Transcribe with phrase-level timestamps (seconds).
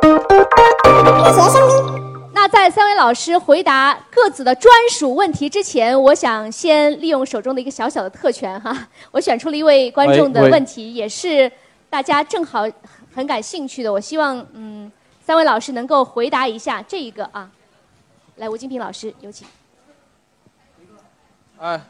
[0.00, 2.02] 学生？
[2.34, 11.50] 那在三位老师回答各自的专属问题之前，我想先利用手中的一个小小的特权哈， 我选出了一位观众的问题，也是
[11.90, 12.66] 大家正好
[13.14, 13.92] 很感兴趣的。
[13.92, 14.90] 我希望嗯，
[15.24, 17.50] 三位老师能够回答一下这一个啊。
[18.36, 19.46] 来，吴金平老师有请。
[21.60, 21.80] 哎，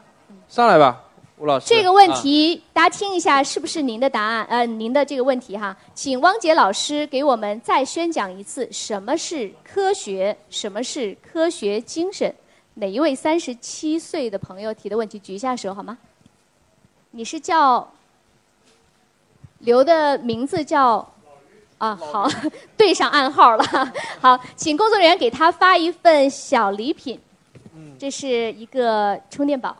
[0.49, 1.03] 上来吧。
[1.43, 4.45] 吴老师，这个问题大家听一下，是不是您的答案？
[4.45, 10.37] 呃，您的这个问题哈，请汪杰老师给我们再宣讲一次，什么是科学？
[10.49, 12.33] 什么是科学精神？
[12.75, 15.97] 哪一位三十七岁的朋友提的问题，举一下手好吗？
[17.11, 17.91] 你是叫
[19.59, 21.05] 刘的名字叫
[21.77, 21.93] 啊？
[21.93, 22.25] 好，
[22.77, 23.65] 对上暗号了。
[24.21, 27.19] 好，请工作人员给他发一份小礼品。
[27.75, 29.75] 嗯，这是一个充电宝。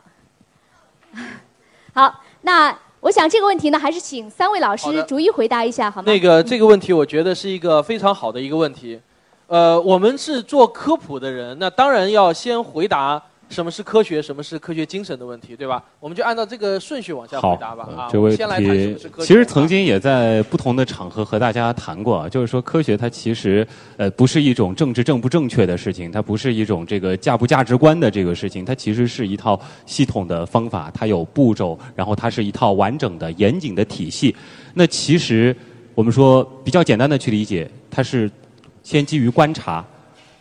[1.94, 6.06] 好，那我想这个问题呢，还是请三位老师逐一回答一下，好吗？
[6.06, 9.00] 那个这个问题，我觉得是一个非常好的一个问题。
[9.46, 13.22] 呃，我们是做科普的人，那当然要先回答。
[13.50, 14.20] 什么是科学？
[14.20, 15.82] 什么是科学精神的问题，对吧？
[16.00, 17.88] 我们就按照这个顺序往下回答吧。
[17.96, 34.34] 啊，这问题其实曾经也在不同的场合和大家谈过，就是说科学它其实呃不是一种政治正不正确的事情，它不是一种这个价不价值观的这个事情，它其实是一套系统的方法，它有步骤，然后它是一套完整的严谨的体系。
[34.72, 35.54] 那其实
[35.94, 38.30] 我们说比较简单的去理解，它是
[38.82, 39.84] 先基于观察，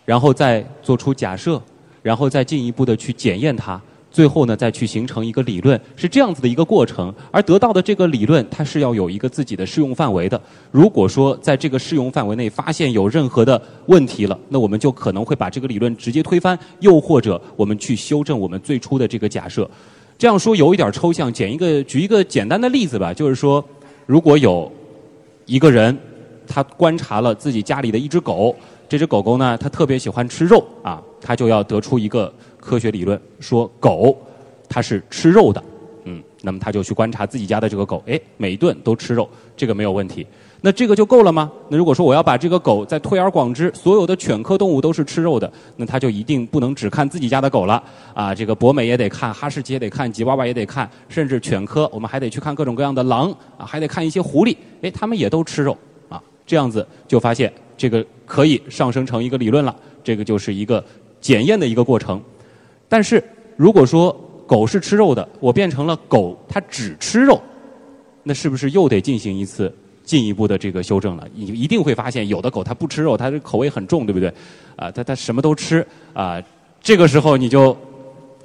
[0.06, 1.62] 然后再做出假设。
[2.04, 7.12] 然后再进一步的去检验它，最后呢再去形成一个理论，是这样子的一个过程。
[7.32, 10.40] 而得到的这个理论，它是要有一个自己的适用范围的。
[10.70, 19.68] 如果说在这个适用范围内发现有任何的问题了，那我们就可能会把这个理论直接推翻，又或者我们去修正我们最初的这个假设。
[20.18, 23.64] 这样说有一点抽象，简一个举一个简单的例子吧，就是说，
[24.06, 24.72] 如果有
[25.46, 25.98] 一个人，
[26.46, 28.56] 他观察了自己家里的一只狗。
[28.88, 34.16] 这只狗狗呢，它特别喜欢吃肉啊，他就要得出一个科学理论，说狗
[34.70, 35.64] 它是吃肉的，
[36.04, 40.28] 嗯，那么他就去观察自己家的这个狗，哎，每一顿都吃肉，这个没有问题。
[40.66, 41.52] 那这个就够了吗？
[41.68, 57.52] 那如果说我要把这个狗再推而广之，所有的犬科动物都是吃肉的，那他就一定不能只看自己家的狗了啊，这个博美也得看，哈士奇也得看，吉娃娃也得看，甚至犬科我们还得去看各种各样的狼啊，还得看一些狐狸，哎，它们也都吃肉啊，这样子就发现。
[57.76, 60.82] 这个可以上升成一个理论了，这个就是一个
[61.24, 62.22] 检验的一个过程。
[62.88, 63.24] 但是
[63.56, 64.12] 如果说
[64.46, 67.42] 狗是吃肉的，我变成了狗它只吃肉，
[68.22, 69.74] 那是不是又得进行一次
[70.04, 71.28] 进一步的这个修正了？
[71.34, 74.32] 你一定会发现，有的狗它不吃肉，它的口味很重，对不对？
[74.76, 76.44] 啊，它它什么都吃啊，
[76.82, 77.76] 这个时候你就。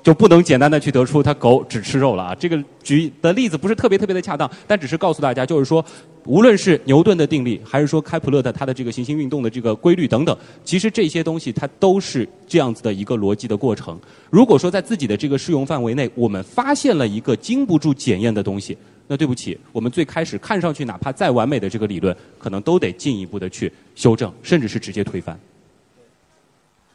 [0.09, 2.35] 就不能简单的去得出它狗只吃肉了啊！
[2.35, 5.85] 这个举的例子不是特别特别的恰当，但只是告诉大家，就是说，
[6.25, 14.01] 无论是牛顿的定律，还是说开普勒的他的这个行星运动的这个规律等等，其实这些东西它都是这样子的一个逻辑的过程。
[14.31, 18.75] 如果说在自己的这个适用范围内，我们发现了一个经不住检验的东西，
[19.09, 25.39] 那对不起，我们最开始看上去哪怕再完美的这个理论，可能都得进一步的去修正，甚至是直接推翻。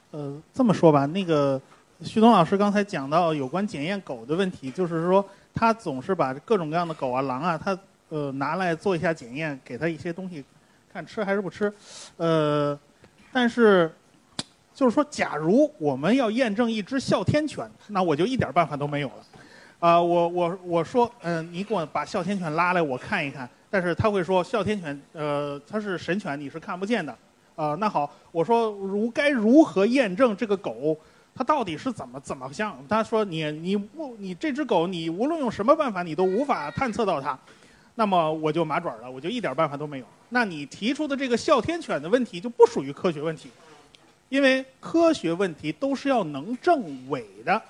[0.10, 1.62] 呃，这么说吧，那个。
[2.04, 7.78] 旭东老师刚才讲到有关检验狗的问题，就是说他总是把各种各样的狗啊、狼啊，他
[8.10, 10.44] 呃拿来做一下检验，给他一些东西，
[10.92, 11.72] 看吃还是不吃。
[12.18, 12.78] 呃，
[13.32, 13.90] 但是
[14.74, 19.16] 就是说，假如我们要验证一只哮天犬，那我就一点办法都没有了。
[19.80, 23.50] 啊，我我我说，嗯，你给我把哮天犬拉来，我看一看。
[23.70, 27.16] 但是他会说，哮天犬呃它是神犬，你是看不见的。
[27.56, 30.98] 啊，那好，我说如该如何验证这个狗？
[31.36, 32.78] 它到底是怎么怎么像？
[32.88, 37.38] 他说你你不你这只狗你无论用什么办法你都无法探测到它，
[37.96, 40.06] 那么我就麻爪了，我就一点办法都没有。
[40.30, 43.50] 那你提出的这个哮天犬的问题就不属于科学问题，
[44.30, 47.62] 因为科学问题都是要能证伪的。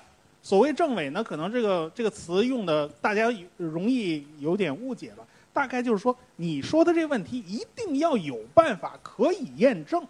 [0.42, 5.26] 所谓证伪呢，可能这个这个词用的大家容易有点误解了。
[5.54, 10.04] 大概就是说，你说的这个问题一定要有办法可以验证。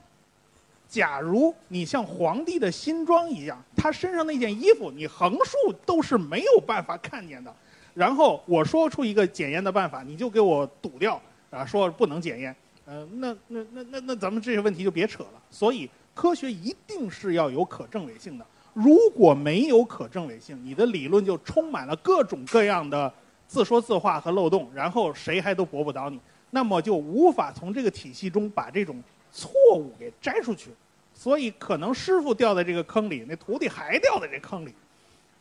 [0.94, 7.52] 假如你像皇帝的新装一样，他身上那件衣服，你横竖都是没有办法看见的。
[7.94, 11.20] 然后我说出一个检验的办法，你就给我堵掉
[11.50, 12.54] 啊，说不能检验。
[12.84, 15.42] 呃，那那那那那咱们这些问题就别扯了。
[15.50, 18.46] 所以科学一定是要有可证伪性的。
[18.72, 23.12] 如果没有可证伪性，你的理论就充满了各种各样的
[23.48, 26.20] 自说自话和漏洞，然后谁还都驳不倒你，
[26.50, 29.02] 那么就无法从这个体系中把这种
[29.32, 30.70] 错误给摘出去。
[31.14, 34.74] 所以可能师傅掉在这个坑里，那徒弟还掉在这坑里，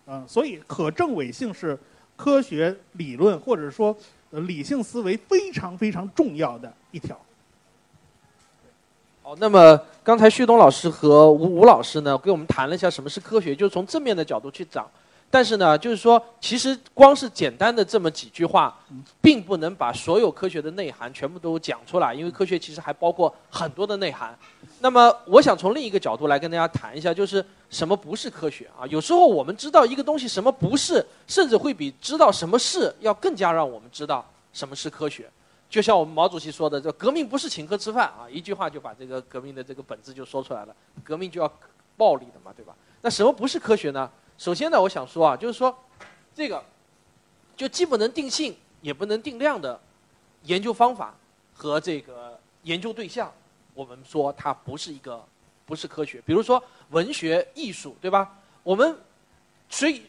[0.05, 1.77] 嗯，所以可证伪性是
[2.15, 3.95] 科学理论或者说
[4.31, 7.19] 理性思维非常非常重要的一条。
[9.23, 14.89] 好，那么刚才旭东老师和吴吴老师呢，给我们谈了一下什么是科学，就是从正面的角度去讲。
[15.33, 18.77] 但是呢，就是说，其实光是简单的这么几句话，
[19.19, 24.37] 并不能把所有科学的内涵全部都讲出来，因为科学其实还包括很多的内涵。
[24.79, 28.85] 那么，我想从另一个角度来跟大家谈一下，就是什么不是科学啊？
[28.85, 35.27] 有时候我们知道一个东西什么不是，甚至会比知道什么是要更加让我们知道什么是科学。
[35.67, 40.75] 就像我们毛主席说的，这革命不是请客吃饭啊，一句话就把这个革命的这个本质就说出来了。
[41.03, 41.51] 革命就要
[41.97, 42.75] 暴力的嘛，对吧？
[43.01, 44.07] 那什么不是科学呢？
[44.37, 45.75] 首先呢，我想说啊，就是说，
[46.35, 46.63] 这个
[47.55, 49.79] 就既不能定性也不能定量的
[50.43, 51.15] 研究方法
[51.53, 53.31] 和这个研究对象，
[53.73, 55.23] 我们说它不是一个
[55.65, 56.21] 不是科学。
[56.25, 58.37] 比如说文学艺术，对吧？
[58.63, 58.97] 我们
[59.69, 60.03] 所以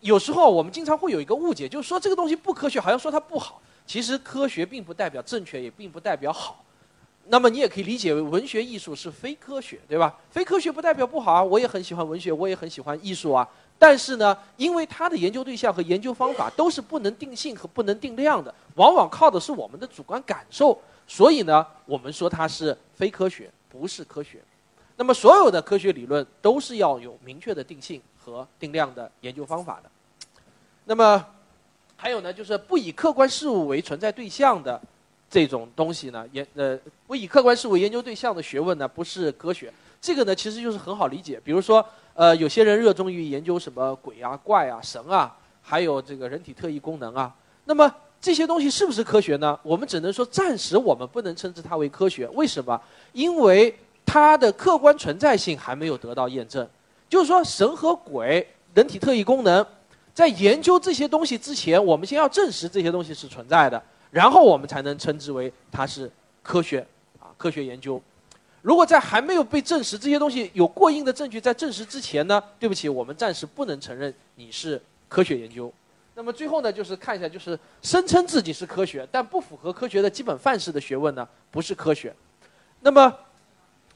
[0.00, 3.62] 有时候我们经常会有一个误解，就是说这个东西不科学，好像说它不好。
[3.86, 6.64] 其实科学并不代表正确，也并不代表好。
[7.32, 10.14] 那么你也可以理解为文学艺术是非科学，对吧？
[10.30, 13.48] 非科学不代表不好啊，我也很喜欢文学，我也很喜欢艺术啊。
[13.78, 24.38] 但是呢，因为它的研究对象和研究方法都是不能定性和不能定量的，往往靠的是我们的主观感受，所以呢，我们说它是非科学，不是科学。
[24.96, 29.90] 那么所有的科学理论都是要有明确的定性和定量的研究方法的。
[30.84, 31.24] 那么
[31.96, 34.78] 还有呢，就是不以客观事物为存在对象的。
[35.32, 39.72] 这种东西呢，研呃不以客观事物研究对象的学问呢，不是科学。
[39.98, 41.40] 这个呢，其实就是很好理解。
[41.42, 41.82] 比如说，
[42.12, 47.34] 呃，有些人热衷于研究什么鬼啊、怪啊、神啊，还有这个人体特异功能啊。
[47.64, 47.90] 那么
[48.20, 49.58] 这些东西是不是科学呢？
[49.62, 52.28] 我们只能说暂时我们不能称之它为科学。
[52.34, 52.78] 为什么？
[53.14, 53.74] 因为
[54.04, 56.68] 它的客观存在性还没有得到验证。
[57.08, 59.64] 就是说，神和鬼、人体特异功能，
[60.12, 63.82] 在研究这些东西之前，我们先要证实这些东西是存在的。
[64.12, 66.08] 然后我们才能称之为它是
[66.42, 66.86] 科学
[67.18, 68.00] 啊，科学研究。
[68.60, 75.72] 如果在还没有被证实这些东西有过硬的证据在证实之前呢，对不起，我们暂时不能承认你是科学研究。
[76.14, 82.14] 那么最后呢，就是看一下，就是声称自己是科学但不符合科学的基本范式的学问呢，不是科学。
[82.80, 83.12] 那么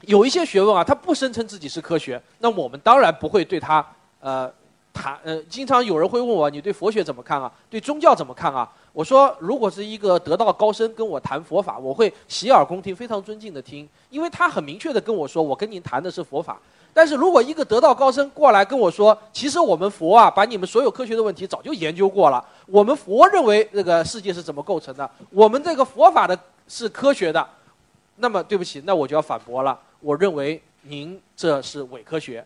[0.01, 3.85] 有一些学问啊，它不声称自己是科学，那我们当然不会对它
[4.19, 4.51] 呃
[4.91, 5.41] 谈呃。
[5.43, 7.49] 经常有人会问我，你对佛学怎么看啊？
[7.69, 8.69] 对宗教怎么看啊？
[8.93, 16.59] 我说，如果是一个得道高僧跟我谈佛法，我会洗耳恭听，非常尊敬的听，因为他很明确的跟我说，我跟您谈的是佛法。
[16.93, 26.35] 但是如果一个得道高僧过来跟我说，其实我们佛啊，把你们所有科学的问题早就研究过了，我们佛认为这个世界是怎么构成的，我们这个佛法的
[26.67, 27.47] 是科学的，
[28.15, 32.43] 那么对不起，那我就要反驳了，我认为您这是伪科学。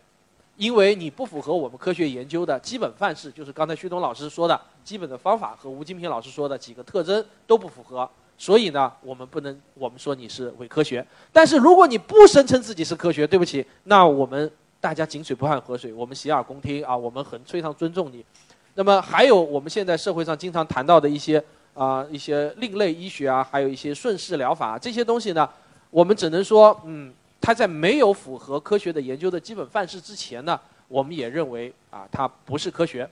[0.56, 11.04] 因为你不符合我们科学研究的基本范式，就是刚才徐东老师说的基本的方法和吴金平老师说的几个特征都不符合，所以呢，我们不能我们说你是伪科学。
[11.32, 18.24] 但是如果你不声称自己是科学，对不起，那我们大家井水不犯河水，我们洗耳恭听啊，我们很非常尊重你。
[18.74, 21.42] 那么还有我们现在社会上经常谈到的一些
[21.74, 25.48] 啊一些另类医学啊，还有一些顺势疗法这些东西呢，
[25.90, 27.12] 我们只能说嗯。
[27.42, 33.06] 它在没有符合科学的研究的基本范式之前呢，我们也认为啊，它不是科学。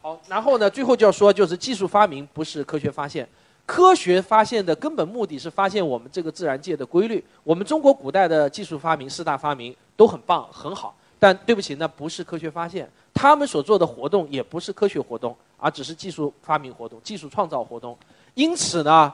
[0.00, 3.28] 好，然后呢，最后就要说，就是技术发明不是科学发现。
[3.66, 7.22] 科学发现的根本目的是发现我们这个自然界的规律。
[7.42, 12.90] 我们中国古代的技术发明四大发明都很棒很好，但对不起，那不是科学发现。
[13.12, 17.96] 他们所做的活动也不是科学活动，而只是技术发明活动、技术创造活动。
[18.32, 19.12] 因此呢。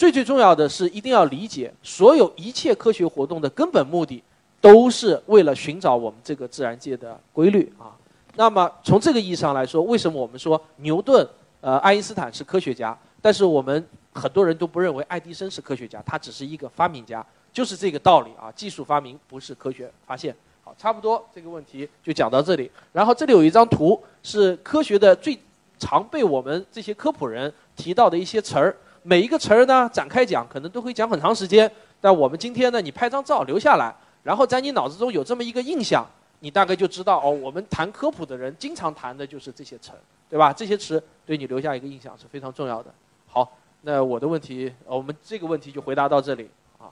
[0.00, 4.24] 最最重要的是，一定要理解，所有一切科学活动的根本目的，
[4.58, 7.92] 都是为了寻找我们这个自然界的规律啊。
[8.34, 11.28] 那么从这个意义上来说，为什么我们说牛顿、
[11.60, 18.50] 呃爱因斯坦是科学家，但是我们很多人都不认为爱迪生是科学家，他只是一个发明家，就是这个道理啊。
[18.52, 20.34] 技术发明不是科学发现。
[20.64, 22.70] 好，差不多这个问题就讲到这里。
[22.90, 25.38] 然后这里有一张图，是科学的最
[25.78, 28.74] 常被我们这些科普人提到的一些词儿。
[29.02, 31.70] 每一个词儿呢，展开讲可能都会讲很长时间。
[32.00, 36.06] 但我们今天呢，你拍张照留下来，然后在你脑子中有这么一个印象，
[36.40, 39.92] 你大概就知道哦，我们谈科普的人经常谈的就是这些词，
[40.28, 40.50] 对吧？
[40.52, 42.90] 这些词对你留下一个印象是非常重要的。
[43.26, 46.88] 好，那我的问题，我们这个问题就回答到这里啊。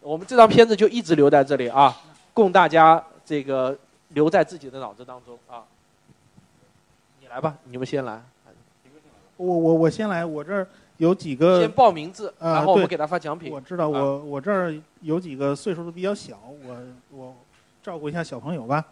[0.00, 1.96] 我们这张片子就一直留在这里啊，
[2.34, 3.74] 供大家这个
[4.08, 5.64] 留在自己的脑子当中啊。
[7.20, 8.22] 你来吧，你们先来。
[9.36, 10.66] 我我我先来，我这儿。
[10.98, 13.52] 有几个先报名字，然后我们给他发奖品。
[13.52, 16.76] 我知道，我我这儿有几个岁数都比较小，我
[17.10, 17.34] 我
[17.82, 18.84] 照顾一下小朋友吧。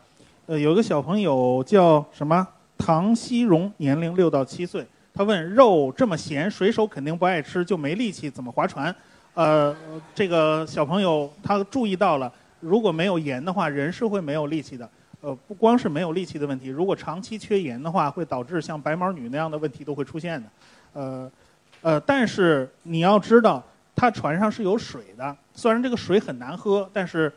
[0.47, 2.47] 呃，有个小朋友叫什么？
[2.76, 4.85] 唐熙荣，年龄六到七岁。
[5.14, 8.92] 他问：肉这么咸，水手肯定不爱吃，就没力气，怎么划船？
[9.35, 9.75] 呃，
[10.14, 14.88] 这个小朋友他注意到了，如果没有盐的话，人是会没有力气的。
[15.21, 20.49] 呃，不光是没有力气的问题，如果长期缺盐的话，会导致像白毛女那样的问题都会出现的。
[20.94, 21.30] 呃，
[21.82, 23.62] 呃，但是你要知道，
[23.94, 27.30] 它船上是有水的，虽然这个水很难喝，但是，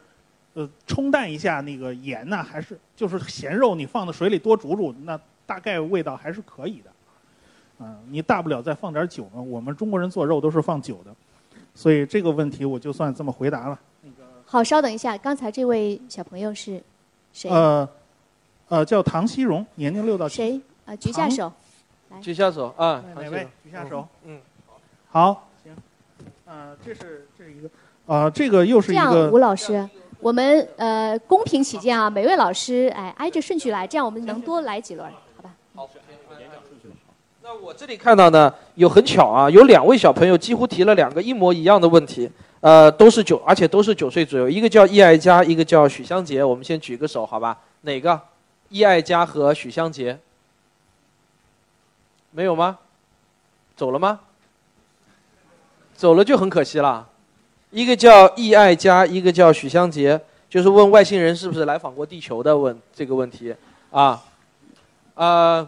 [0.53, 6.91] 呃，冲淡一下那个盐呢，还是就是咸肉，你放到水里多煮煮，那大概味道还是可以的。
[7.79, 9.41] 嗯，你大不了再放点酒嘛。
[9.41, 11.13] 我们中国人做肉都是放酒的，
[11.73, 13.79] 所以这个问题我就算这么回答了。
[14.45, 16.81] 好，稍等一下，刚才这位小朋友是
[17.33, 17.49] 谁？
[17.49, 17.89] 呃，
[18.69, 20.35] 呃，叫唐希荣，年龄六到七。
[20.35, 20.61] 谁？
[20.85, 21.51] 啊，举下手。
[22.22, 23.03] 举下手啊！
[23.15, 23.48] 哪位？
[23.63, 24.07] 举下手。
[24.25, 24.39] 嗯，
[25.10, 25.75] 好，行。
[26.45, 27.69] 呃，这是这是一个，
[28.05, 29.01] 啊，这个又是一个。
[29.01, 29.88] 这样，吴老师，
[30.19, 35.53] 我们呃公平起见啊，每位老师哎挨着顺序来，这样我们能多来几轮，好吧？
[35.75, 35.89] 好。
[37.41, 42.27] 那我这里看到呢，有很巧啊，有两位小朋友几乎提了两个一模一样的问题，
[42.60, 46.43] 呃，都是九，而且都是九岁左右，一个叫易爱佳，一个叫许香杰。
[46.43, 47.55] 我们先举个手，好吧？
[47.81, 48.19] 哪个？
[48.69, 50.17] 易爱佳和许香杰？
[52.36, 52.77] 没有吗？
[53.77, 54.20] 走了吗？
[55.96, 57.08] 走了就很可惜了。
[57.72, 63.56] 一个叫易爱佳，一个叫许香杰，就是问外星人是不是来访过地球的问这个问题
[63.89, 64.22] 啊，
[65.13, 65.65] 呃，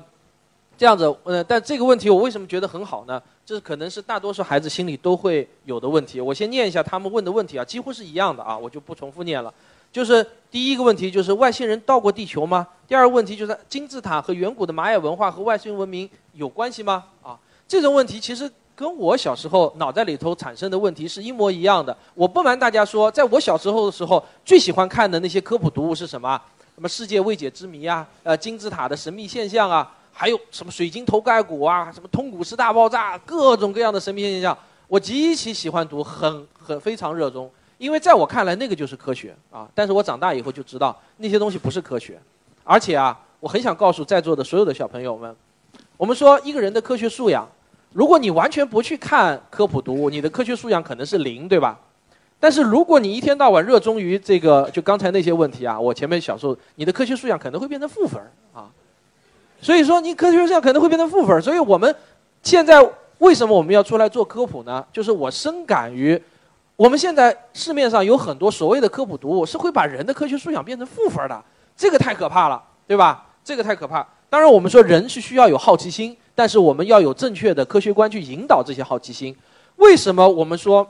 [0.77, 3.23] 这样子，呃，但这个问题我为什么觉得很好呢？
[3.45, 6.19] 这可能是大多数孩子心里都会有的问题。
[6.19, 9.53] 我先念一下他们问的问题啊，几乎是一样的啊，我就不重复念了。
[9.97, 12.67] 就是第一个问题就是外星人到过地球吗？
[12.87, 17.03] 第二个问题就是金字塔和远古的玛雅文化和外星文明有关系吗？
[17.23, 17.35] 啊，
[17.67, 21.97] 这种问题其实跟我小时候脑袋里头产生的问题是一模一样的。
[22.13, 26.39] 我不瞒大家说，在我小时候的时候，最喜欢看的那些科普读物是什么？
[26.75, 34.55] 什么世界未解之谜啊，呃，金字塔的神秘现象啊，还有什么水晶头盖骨啊，什么通古斯大爆炸，各种各样的神秘现象，
[34.87, 37.49] 我极其喜欢读，很很非常热衷。
[37.77, 39.67] 因为在我看来，那个就是科学啊！
[39.75, 42.19] 但是我长大以后就知道那些东西不是科学，
[42.63, 45.35] 而且啊，我很想告诉在座的所有的小朋友们，
[45.95, 47.47] 我们说一个人的科学素养，
[47.93, 51.79] 如果你完全不去看科普读物，你的科学素养可能是零，对吧？
[52.39, 58.19] 但是如果你一天到晚热衷于这个，就刚才那些问题啊，我前面小时候，你的科学素养可能会变成负分
[58.53, 58.69] 啊。
[59.61, 61.95] 所以说，你科学素养可能会变成负分所以我们
[62.41, 62.83] 现在
[63.19, 64.83] 为什么我们要出来做科普呢？
[64.91, 66.19] 就是我深感于。
[66.77, 71.43] 我们现在市面上有很多所谓的科普读物，是会把人的科学素养变成负分的，
[71.75, 73.25] 这个太可怕了，对吧？
[73.43, 74.07] 这个太可怕。
[74.29, 79.35] 当然，我们说人是需要有好奇心，但是我们要有正确的科学观去引导这些好奇心。
[79.77, 80.87] 为什么我们说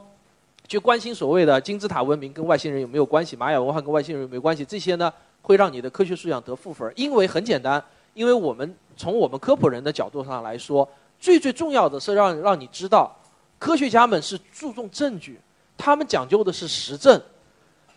[0.68, 4.66] 去关心所谓的金字塔文明跟外星人有没有关系，玛雅文化跟外星人有没有关系？
[4.66, 6.92] 这些呢，会让你的科学素养得负分。
[6.98, 7.82] 因为很简单，
[8.14, 10.86] 因为我们从我们科普人的角度上来说，
[11.18, 13.16] 最最重要的是让让你知道，
[13.58, 15.40] 科学家们是注重证据。
[15.78, 17.22] 他们讲究的是实证，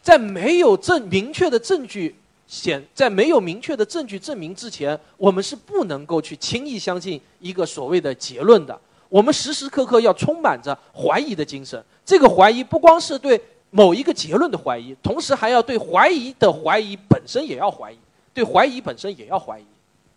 [0.03, 2.15] 在没有证明确的证据
[2.47, 8.79] 显，在没有明确的证据证明之前，我们是不能够去轻易相信一个所谓的结论的。
[9.09, 11.83] 我们时时刻刻要充满着怀疑的精神。
[12.05, 17.99] 这个怀疑不光是对某一个结论的怀疑，同时还要对怀疑的怀疑本身也要怀疑，
[18.33, 19.65] 对怀疑本身也要怀疑。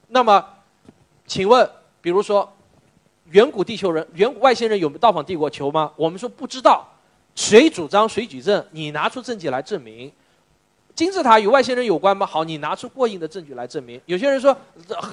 [0.10, 0.46] 那么，
[1.26, 1.68] 请问，
[2.02, 2.52] 比如说，
[3.32, 5.92] 远古地球人、远古外星人有没有到访帝国球吗？
[5.96, 6.88] 我们说不知道。
[7.36, 8.66] 谁主张谁举证？
[8.72, 10.12] 你拿出证据来证明。
[10.96, 12.24] 金字塔与外星人有关吗？
[12.24, 14.00] 好，你拿出过硬的证据来证明。
[14.06, 14.56] 有些人说，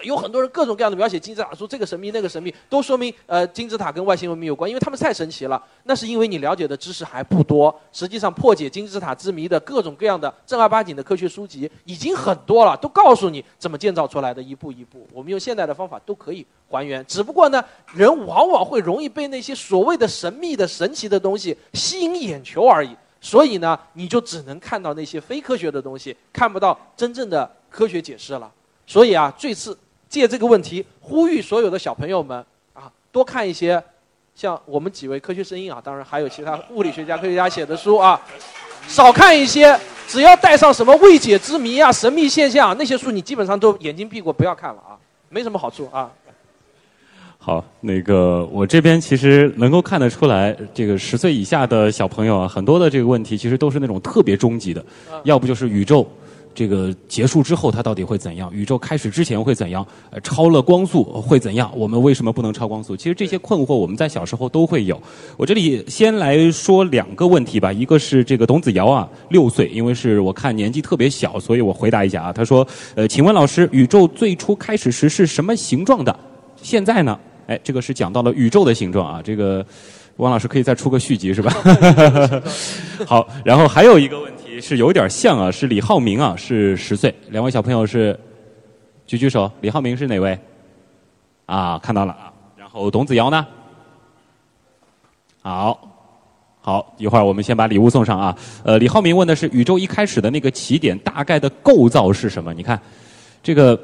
[0.02, 5.62] 有很多人各种各样的描写金字塔，说这个神秘那个神秘，都说明呃金字塔跟外星文明有关，因为他们太神奇了。
[5.84, 7.74] 那是因为你了解的知识还不多。
[7.92, 15.08] 实际上，破解金字塔之谜的各种各样的正儿八经的科学书籍已经很多了，都告诉你怎么建造出来的，一步一步。
[15.14, 17.02] 我们用现代的方法都可以还原。
[17.06, 22.94] 只不过呢，人往往会容易被那些所谓的神秘的神奇的东西吸引眼球而已。
[23.20, 28.50] 所以呢，你就只能看到那些非科学的东西，看不到真正的科学解释了。
[28.86, 33.82] 所以啊，这次借这个问题呼吁所有的小朋友们啊，多看一些
[34.34, 38.20] 像我们几位科学声音啊，当然还有其他物理学家、科学家写的书啊，
[38.86, 39.78] 少看一些。
[40.08, 44.98] 只要带上什么未解之谜啊、神秘现象那些书，你基本上都眼睛闭过，不要看了啊，
[45.28, 46.10] 没什么好处啊。
[47.42, 54.84] 好，那个我这边其实能够看得出来，这个十岁以下的小朋友啊，很多的这个问题其实都是那种特别终极的，
[55.24, 56.06] 要不就是宇宙
[56.54, 58.52] 这个结束之后它到底会怎样？
[58.52, 59.84] 宇宙开始之前会怎样？
[60.10, 61.72] 呃，超了光速会怎样？
[61.74, 62.94] 我们为什么不能超光速？
[62.94, 65.00] 其实这些困惑我们在小时候都会有。
[65.38, 72.32] 我这里先来说两个问题吧，一个是这个董子瑶啊，六岁，因为是我看年纪特别小，所以我回答一下啊。
[72.34, 76.14] 他说，呃，请问老师，宇宙最初开始时是什么形状的？
[76.60, 77.18] 现在呢？
[77.50, 79.20] 哎，这个是讲到了宇宙的形状啊。
[79.20, 79.66] 这个，
[80.18, 81.52] 汪老师可以再出个续集是吧？
[83.04, 87.12] 好，然后还有一个问题是有点像啊，是李浩明啊，是十岁。
[87.30, 88.16] 两位小朋友是
[89.04, 90.38] 举举手，李浩明是哪位？
[91.46, 92.32] 啊，看到了啊。
[92.56, 93.44] 然后董子瑶呢？
[95.42, 95.80] 好，
[96.60, 98.38] 好，一会儿我们先把礼物送上啊。
[98.62, 102.54] 呃，李浩明问的是宇宙一开始的那个起点大概的构造是什么？
[102.54, 102.80] 你看，
[103.42, 103.76] 这个，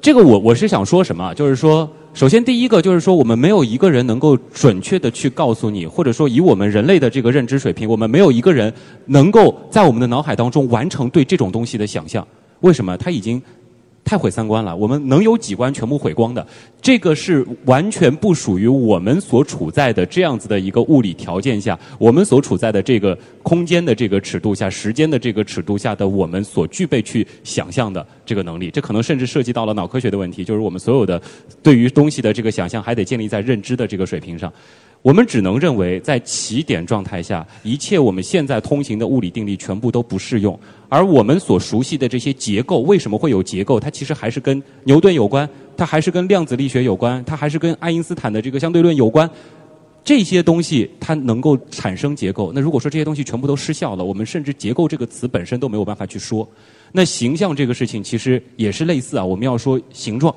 [0.00, 1.32] 这个我我是想说什么？
[1.34, 1.88] 就是说。
[2.14, 8.72] 首先，第一个就是说，我们没有一个人能够准确的去告诉你，或者说以我们人类的这个认知水平，我们没有一个人
[9.06, 12.26] 能够在我们的脑海当中完成对这种东西的想象。
[12.60, 12.96] 为什么？
[12.96, 13.40] 它已经。
[14.04, 14.74] 太毁三观了！
[14.76, 16.46] 我们能有几观全部毁光的？
[16.82, 28.70] 这个是完全不属于我们所处在的这样子的一个物理条件下，我们所处在的这个空间的这个尺度下，时间的这个尺度下的我们所具备去想象的这个能力。
[28.70, 31.22] 这可能甚至涉及到了脑科学的问题，就是我们所有的
[31.62, 34.52] 对于东西的这个想象，还得建立在认知的这个水平上。
[35.02, 40.56] 我们只能认为，在起点状态下，一切我们现在通行的物理定律全部都不适用。
[40.88, 43.80] 而我们所熟悉的这些结构，为什么会有结构？
[43.80, 49.28] 它其实还是跟牛顿有关，它还是跟量子力学有关，它还是跟爱因斯坦的这个相对论有关。
[50.04, 52.52] 这些东西它能够产生结构。
[52.54, 56.48] 那如果说这些东西全部都失效了，我们甚至“结构”这个词本身都没有办法去说。
[56.92, 60.32] 那形象这个事情其实也是类似啊，我们要说形状。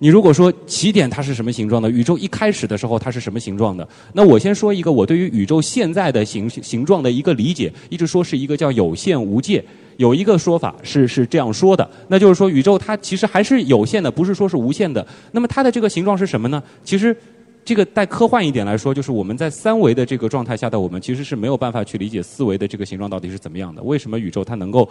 [0.00, 3.86] 你如果说起点它是什么形状的，宇宙一开始的时候它是什么形状的？
[4.12, 9.64] 那我先说一个我对于宇宙现在的形形状的一个理解，一直说是一个叫有限无界。
[9.96, 15.04] 有一个说法是是这样说的，那就是说宇宙它其实还是有限的，不是说是无限的。
[15.32, 16.62] 那么它的这个形状是什么呢？
[16.84, 17.16] 其实
[17.64, 23.82] 这个带科幻一点来说，就是我们在三维的这个状态下的我们其实是没有办法去理解四维的这个形状到底是怎么样的。
[23.82, 24.88] 为什么宇宙它能够？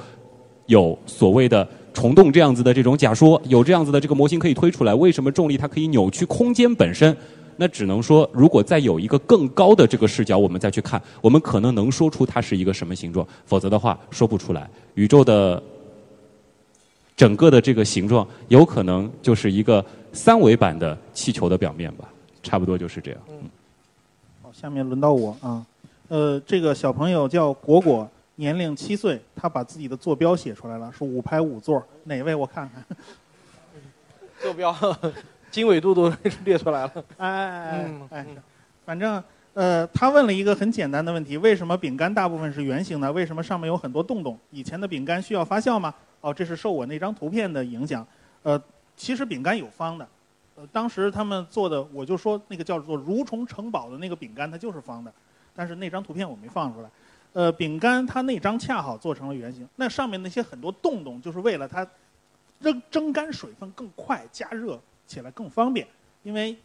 [0.67, 4.93] 有所谓的虫洞这样子的这种假说，有这样子的这个模型可以推出来。
[4.93, 7.15] 为什么重力它可以扭曲空间本身？
[7.59, 13.27] 那只能说，如果再有一个更高的这个视角，我们再去看，我们可能能说出它是一个什么形状。
[13.47, 14.69] 否则的话，说不出来。
[14.93, 15.61] 宇宙的
[17.15, 22.07] 整个的这个形状，有可能就是一个三维版的气球的表面吧，
[22.43, 23.19] 差不多就是这样。
[23.29, 23.49] 嗯。
[24.43, 25.65] 好，下面轮到我啊。
[26.09, 28.07] 呃，这个小朋友叫果果。
[28.37, 31.85] 年龄七岁，他把自己的坐标写出来了，是五排五座。
[32.05, 32.33] 哪位？
[32.33, 32.83] 我看看。
[34.41, 34.73] 坐标，
[35.49, 36.11] 经纬度都
[36.45, 36.93] 列出来了。
[37.17, 38.25] 哎哎哎哎，
[38.85, 39.23] 反正
[39.53, 43.11] 呃，他问了一个很简单的问题：为什么饼干大部分是圆形的？
[43.11, 44.37] 为什么上面有很多洞洞？
[44.51, 45.91] 以前的饼干需要发酵吗？
[46.21, 48.05] 哦，这是受我那张图片的影响。
[48.43, 48.61] 呃，
[48.95, 50.07] 其实饼干有方的。
[50.55, 55.11] 呃，当时他们做的，我就说那个叫做蠕虫城堡的那个饼干，它就是方的。
[55.55, 56.89] 但是那张图片我没放出来。
[57.37, 61.87] 呃，饼干它那张恰好做成了圆形，那上面那些很多洞洞，就是为了它
[62.59, 65.87] 蒸蒸干水分更快，加热起来更方便，
[66.23, 66.57] 因为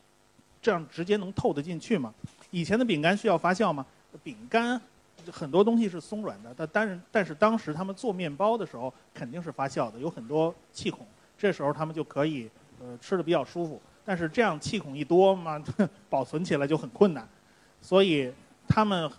[0.62, 2.14] 这样直接能透得进去嘛。
[2.50, 3.84] 以前的饼干需要发酵吗？
[4.24, 4.80] 饼干
[5.30, 11.06] 很多东西是松软的，但但是但是当时他们做面包的时候肯定是发酵的，有很多气孔，
[11.36, 12.48] 这时候他们就可以
[12.80, 13.78] 呃吃的比较舒服。
[14.06, 15.62] 但是这样气孔一多嘛，
[16.08, 17.28] 保存起来就很困难，
[17.82, 18.32] 所以
[18.66, 19.12] 他们。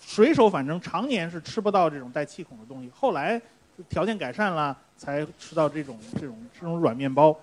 [0.00, 3.40] 水手反正常年是吃不到这种带气孔的东西，后来
[3.88, 7.36] 条件改善了，才吃到这种这种这种软面包，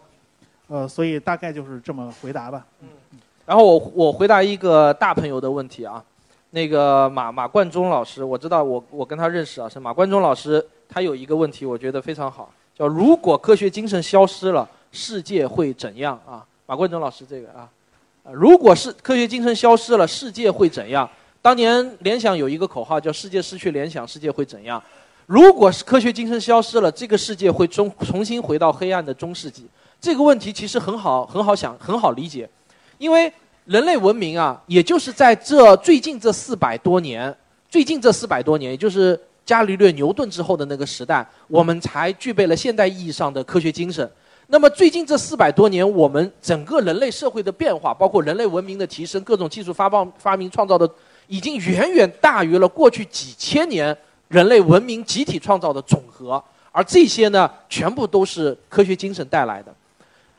[0.67, 2.65] 呃，所以大概就是这么回答吧。
[2.81, 2.89] 嗯，
[3.45, 6.03] 然后我我回答一个大朋友的问题啊，
[6.49, 16.45] 那个马马冠中老师，我知道我我跟他认识啊，是马冠中老师，他有一个问题，我觉得非常好，叫如果科学精神消失了，世界会怎样啊？
[16.65, 17.69] 马冠中老师这个啊，
[18.31, 21.07] 如果是科学精神消失了，世界会怎样？
[21.45, 24.81] 当年联想有一个口号叫“世界失去联想，世界会怎样？”
[25.27, 29.67] 如果是科学精神消失了，这个世界会重重新回到黑暗的中世纪。
[30.01, 32.49] 这个问题其实很好，很好想，很好理解，
[32.97, 33.31] 因为
[33.65, 37.31] 人类文明啊，也就是在这最近这四百多年，
[37.69, 44.09] 最近这四百多年，也就是伽利略、牛顿之后的那个时代，我们才具备了现代意义上的科学精神。
[44.47, 50.89] 那么最近这四百多年，我们整个人类社会的变化，包括人类文明的提升，各种技术发放、发明创造的。
[51.27, 53.95] 已经远远大于了过去几千年
[54.27, 59.73] 人类文明集体创造的总和，而这些呢，全部都是科学精神带来的。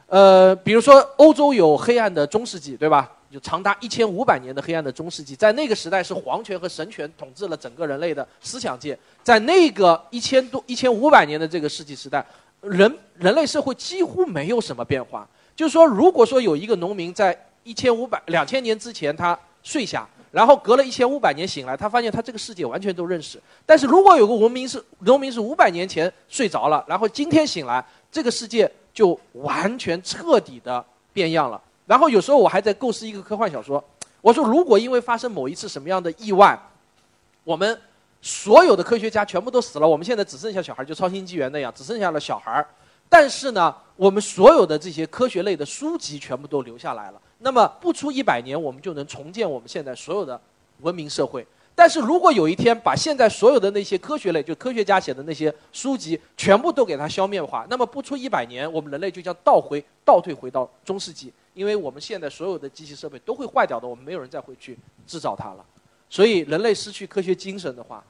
[0.07, 3.11] 呃，比如说欧洲有黑暗的中世纪，对吧？
[3.31, 8.97] 有长达一千五百年的黑暗的中世纪，在那个时代是皇权和神权统治了整个人类的思想界。
[9.25, 12.25] 在那个一千多、一千五百年的这个世纪时代，
[12.61, 15.29] 人人类社会几乎没有什么变化。
[15.57, 20.09] 就是说，如果说有一个农民在一千五百、两千年之前他睡下。
[20.37, 23.41] 然后隔了一千五百年醒来，他发现他这个世界完全都认识。
[23.65, 31.59] 但是如果有个文明是农民是五百年前睡着了，然后今天醒来，这个世界就完全彻底的变样了。
[31.87, 33.83] 然后有时候我还在构思一个科幻小说，
[34.21, 36.55] 我说，如果因为发生某一次什么样的意外，
[37.43, 37.81] 我们
[38.21, 42.63] 所有的科学家全部都死了，我们现在只剩下小孩，就超新纪元那样，只剩下了小孩。
[43.09, 47.21] 但是呢，我们所有的这些科学类的书籍全部都留下来了。
[47.39, 50.41] 那么不出一百年，我们就能重建我们现在所有的
[50.81, 51.47] 文明社会。
[51.75, 65.65] 但是如果有一天把现在所有的那些科学类，就科学家写的那些书籍全部都给它消灭的话，那么不出一百年，我们人类就将倒回倒退回到中世纪，因为我们现在所有的机器设备都会坏掉的，我们没有人再会去制造它了。
[66.09, 68.03] 所以人类失去科学精神的话，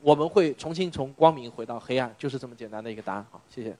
[0.00, 3.26] 我们会重新从光明回到黑暗，就是这么简单的一个答案。
[3.32, 3.76] 好，谢谢。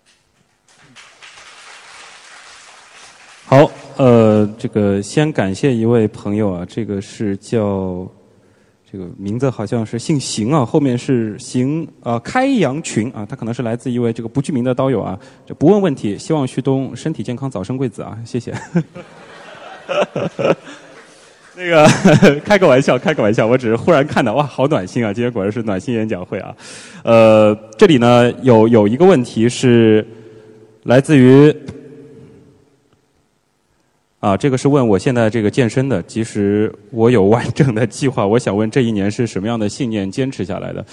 [3.46, 8.10] 好，呃，这个先感谢一位朋友啊，这个是叫
[8.90, 18.54] 这个名字好像是姓邢啊，后面是邢啊开阳群啊，他可能是来自一位这个不具名的刀友啊，就不问问题，希望旭东身体健康，早生贵子啊，谢谢。
[21.56, 21.86] 那个
[22.40, 25.12] 开个玩笑，开个玩笑，我只是忽然看到哇，好暖心啊！
[25.12, 26.56] 今天果然是暖心演讲会啊。
[27.04, 30.04] 呃，这里呢有有一个问题是
[30.84, 31.54] 来自于
[34.24, 36.02] 啊，这个是问我现在这个健身的。
[36.04, 40.86] 其实我有完整的计划，我想问这一年是什么样的信念坚持下来的？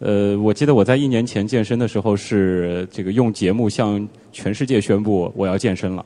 [0.00, 6.04] 呃，我记得我在一年前健身的时候是这个用节目向全世界宣布我要健身了。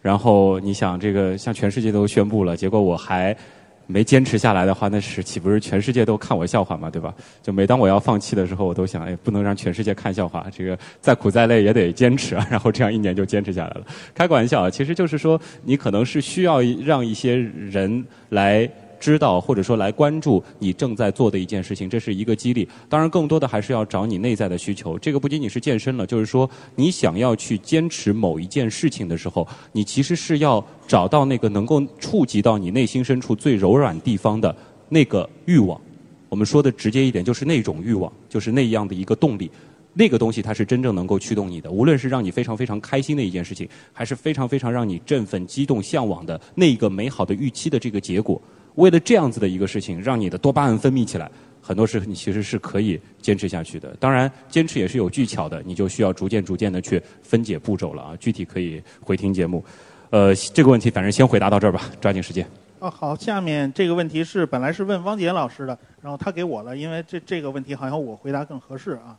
[0.00, 3.36] 然后你想，这个向全世界都宣布了，结果我还
[3.86, 6.88] 没坚持下来的话，那是岂不是全世界都看我笑话嘛？
[6.90, 7.14] 对吧？
[7.42, 12.46] 就每当我要放弃的时候，我都想，哎，不能让全世界看笑话，这个再苦再累也得坚持啊。
[12.50, 13.82] 然后这样一年就坚持下来了。
[14.14, 18.68] 开个玩笑啊，其实就是说，你可能是需要让一些人来。
[19.00, 22.68] 知道或者说来关注你正在做的一件事情，这是一个激励。
[22.88, 24.98] 当然，更多的还是要找你内在的需求。
[24.98, 34.54] 这个不仅仅是健身了，就是说你想要去坚持某一件事情的时候，你其实是要找到那个能够触及到你内心深处最柔软地方的
[34.88, 35.80] 那个欲望。
[36.28, 39.50] 我们说的直接一点，就是那种欲望，就是那样的一个动力。
[39.96, 48.42] 那个东西它是真正能够驱动你的，无论是让你非常非常开心的一件事情，还是非常非常让你振奋、激动、向往的那个美好的预期的这个结果。
[48.74, 53.94] 为了这样子的一个事情，让你的多巴胺分泌起来，很多事你其实是可以坚持下去的。
[54.00, 58.16] 当然，坚持也是有技巧的，你就需要逐渐逐渐的去分解步骤了啊。
[58.18, 59.64] 具体可以回听节目。
[60.10, 62.46] 呃，这个问题反正先回答到这儿吧，抓紧时间。
[62.80, 69.16] 哦，好，下面这个问题是本来是问汪杰老师的，然后他给我了，因为这这个问题好像我回答更合适啊。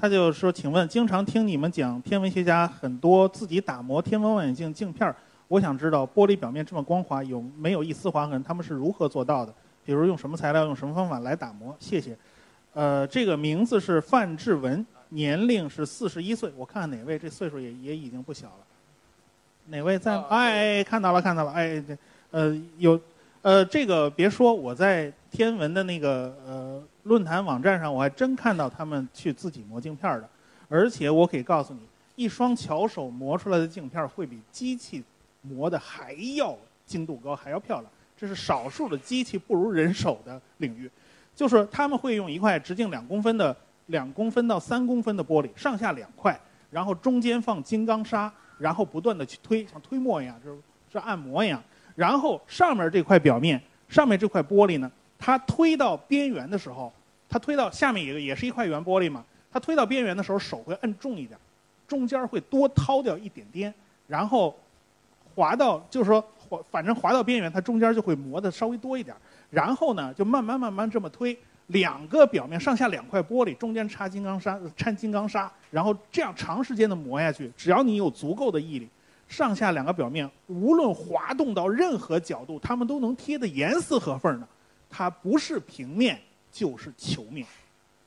[0.00, 5.16] 他就说：“请问，经常听你们讲天文学家很多自己打磨天文望远镜镜片儿。”
[5.48, 8.42] 我想知道玻璃表面这么光滑，有没有一丝划痕？
[8.44, 9.52] 他们是如何做到的？
[9.84, 11.74] 比如用什么材料，用什么方法来打磨？
[11.80, 12.14] 谢谢。
[12.74, 16.52] 呃，这个名字是范志文，年龄是四十一岁。
[16.54, 18.58] 我看看哪位，这岁数也也已经不小了。
[19.68, 20.20] 哪位在？
[20.28, 21.52] 哎，看到了，看到了。
[21.52, 21.96] 哎，对，
[22.30, 23.00] 呃，有，
[23.40, 30.28] 呃，这个别说，我在天文的那个呃论坛网站上，我还真看到他们去自己磨镜片的。
[30.68, 31.80] 而且我可以告诉你，
[32.16, 35.02] 一双巧手磨出来的镜片会比机器。
[35.48, 40.90] 磨的还要精度高，还要漂亮，这是少数的机器不如人手的领域。
[41.34, 43.56] 就是他们会用一块直径两公分的、
[43.86, 46.36] 两公分到三公分的玻璃，上下两块，
[46.70, 51.62] 然后中间放金刚砂，然后不断的去推，像推磨一样，就是是按摩一样。
[51.94, 56.92] 然后上面这块表面，上面这块玻璃呢，它推到边缘的时候，
[57.28, 61.38] 它推到下面也也是一块圆玻璃嘛，它推到边缘的时候手会摁重一点，
[61.86, 63.72] 中间会多掏掉一点点，
[64.08, 64.56] 然后。
[65.38, 69.14] 滑到就是说滑，反正滑到边缘，它中间就会磨的稍微多一点。
[69.50, 78.88] 然后呢，就慢慢慢慢这么推，两个表面上下两块玻璃，中间插金刚砂，掺金刚砂，然后这样长时间的磨下去，只要你有足够的毅力，
[79.28, 84.48] 上下两个表面无论滑动到任何角度，它们都能贴得严丝合缝的。
[84.90, 86.18] 它不是平面
[86.50, 87.46] 就是球面，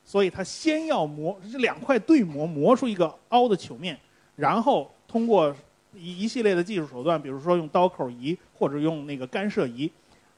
[0.04, 3.98] 所以它先要磨这两块对磨，磨出一个凹的球面，
[4.36, 5.56] 然后通过。
[5.94, 9.92] 一一系列的技术手段，比如说用刀口仪或者用那个干涉仪，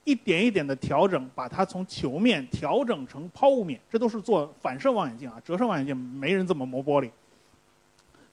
[0.03, 7.09] 一点一点的调整，把它从球面调整成抛物面，这都是做反射望远镜啊，折射望远镜没人这么磨玻璃。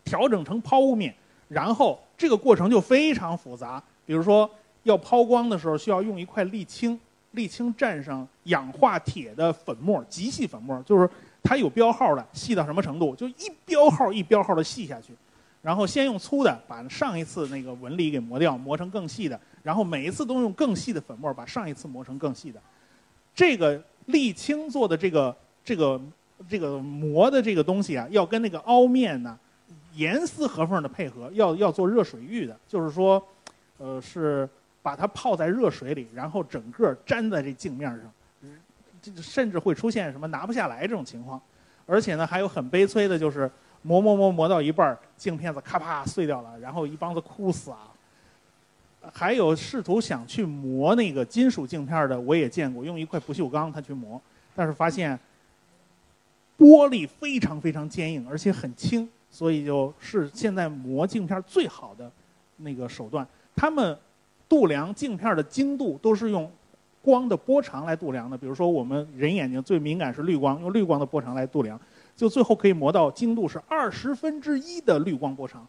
[0.02, 1.14] 调整成抛物面，
[1.48, 3.82] 然后这个过程就非常复杂。
[4.06, 4.50] 比如说
[4.82, 6.98] 要抛光的时候，需要用一块沥青，
[7.34, 11.08] 沥青蘸上氧化铁的粉末，极细粉末，就是
[11.42, 15.12] 它有标号的，细到什么程度，就一标号一标号的细下去。
[15.62, 19.38] 然后先用粗的把上一次那个纹理给磨掉，磨成更细的。
[19.62, 22.60] 然后每一次都用更细的粉末把上一次磨成更细的。
[23.34, 26.00] 这个沥青做的这个这个
[26.48, 29.38] 这个磨的这个东西啊，要跟那个凹面呢
[29.94, 33.22] 严丝合缝的配合，要要做热水浴的，就是说，
[33.76, 34.48] 呃，是
[34.82, 41.40] 把它泡在热水里，然后整个粘在这镜面上，甚至会出现什么拿不下来这种情况。
[41.86, 43.50] 而且呢，还有很悲催的就是
[43.82, 47.88] 磨磨磨磨到一半，镜片子咔啪碎掉了，然后一帮子哭死啊。
[49.12, 54.20] 还有试图想去磨那个金属镜片的，我也见过，用一块不锈钢它去磨，
[54.54, 55.18] 但是发现
[56.58, 62.10] 玻璃非常非常坚硬，而且很轻，所以就是现在磨镜片最好的
[62.58, 63.26] 那个手段。
[63.56, 63.96] 他们
[64.48, 66.50] 度量镜片的精度都是用。
[67.02, 71.80] 光的波长来度量的，比如说我们人眼睛最敏感是绿光，用绿光的波长来度量，
[72.20, 75.66] 就最后可以磨到精度是二十分之一的滤光波长。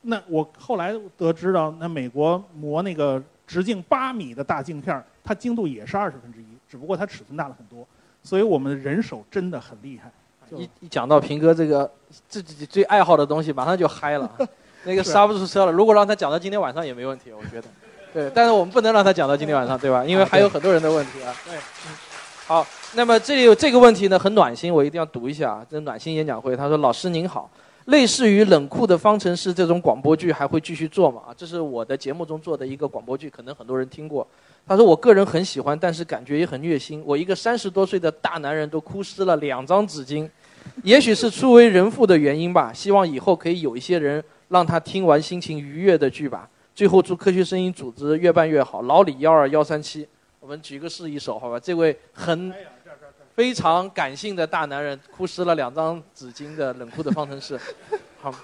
[0.00, 7.86] 那我后来得知到，那美国磨那个直径八米的大镜片，它精度也是二十分之一，只不过它尺寸大了很多。
[8.22, 10.10] 所以我们人手真的很厉害。
[10.56, 11.92] 一一讲到平哥这个
[12.26, 14.38] 自己最爱好的东西，马上就嗨了，
[14.84, 15.72] 那个刹不住车了。
[15.72, 17.68] 如果让他讲到今天晚上也没问题，我觉得。
[18.14, 20.02] 对，但是我们不能让他讲到今天晚上，对吧？
[20.02, 21.34] 因为还有很多人的问题啊。
[21.44, 21.58] 对，
[22.46, 25.66] 好，那么这里有这个问题呢，很暖心，我一定要读一下啊。
[25.68, 27.50] 这暖心演讲会，他说：“老师您好，
[27.84, 34.26] 类似于《冷酷的方程式》这种广播剧还会继续做吗？”啊，这是我的节目中做的一个广播剧，可能很多人听过。
[34.66, 37.02] 他说：“我个人很喜欢，但是感觉也很虐心。
[37.04, 40.28] 我一个三十多岁的大男人都哭湿了两张纸巾，
[40.82, 42.72] 也许是初为人父的原因吧。
[42.72, 48.80] 希望以后可以有一些人让他听完心情愉悦的剧吧。”最后祝科学声音组织越办越好。
[48.82, 50.06] 老李幺二幺三七，
[50.40, 51.60] 我们举个示意手，好吧？
[51.60, 52.52] 这位很
[53.38, 57.56] 非常感性的大男人，哭湿了两张纸巾的冷酷的方程式。
[58.20, 58.34] 好，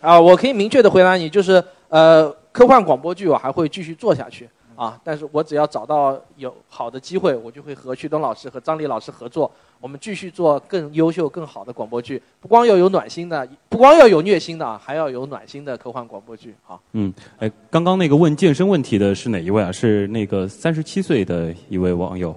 [0.00, 9.52] 啊，我可以明确的回答你，就是呃，科幻广播剧我还会继续做下去啊，但是我只要找到有好的机会，我就会和旭东老师和张丽老师合作。
[9.78, 16.54] 我们继续做更优秀、更好的广播剧，不光要有暖心的，不光要有虐心的，还要有暖心的科幻广播剧。
[16.64, 19.70] 好，嗯，哎，刚刚那个问健身问题的是哪一位啊？
[19.70, 22.34] 是那个三十七岁的一位网友，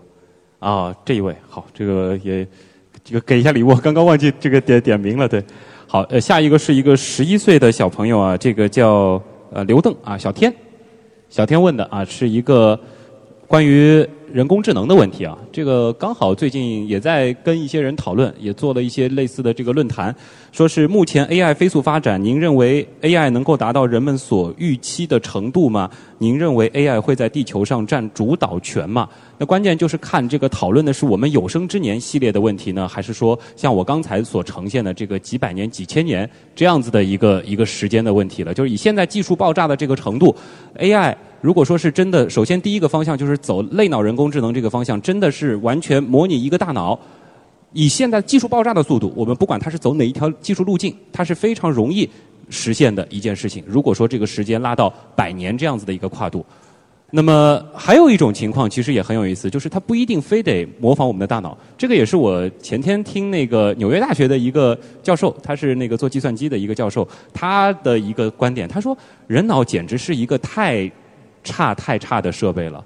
[0.60, 2.48] 啊，这一位，好，这个也
[3.04, 5.44] 这个给一下礼物，刚刚忘记这个点点名了，对，
[5.88, 10.54] 好，呃，下一个是一个十一岁的小朋友啊，这个叫呃刘邓啊，小天，
[11.30, 12.80] 小天问的啊，是一个
[13.48, 14.08] 关于。
[14.32, 20.14] 人工智能的问题啊，这个刚好最近也在跟一些人讨论，也做了一些类似的这个论坛，
[20.52, 25.90] 说是目前 AI 飞速发展，您认为 AI 能够达到人们所预期的程度吗？
[26.18, 29.08] 您认为 AI 会在地球上占主导权吗？
[29.38, 38.54] 那关键就是看这个讨论的是我们有生之年系列的问题呢，还是说像我刚才所呈现的这个几百年、几千年这样子的一个一个时间的问题了？
[38.54, 40.36] 就是以现在技术爆炸的这个程度
[40.80, 41.16] ，AI。
[41.42, 46.98] 如果说是真的，首先第一个方向就是走类脑人人工智能这个方向，真的是完全模拟一个大脑。
[47.74, 52.10] 以现在技术爆炸的速度，我们不管它是走哪一条技术路径，它是非常容易
[52.50, 53.62] 实现的一件事情。
[53.68, 56.46] 如果说这个时间拉到百年这样子的一个跨度，
[57.12, 61.58] 那么还有一种情况其实也很有意思，就是它不一定非得模仿我们的大脑。
[61.78, 68.98] 这个也是我前天听那个纽约大学的一个教授，他是那个做计算机的一个教授，他的一个观点，他说
[69.28, 70.90] 人脑简直是一个太。
[71.48, 72.84] 差太差的设备了，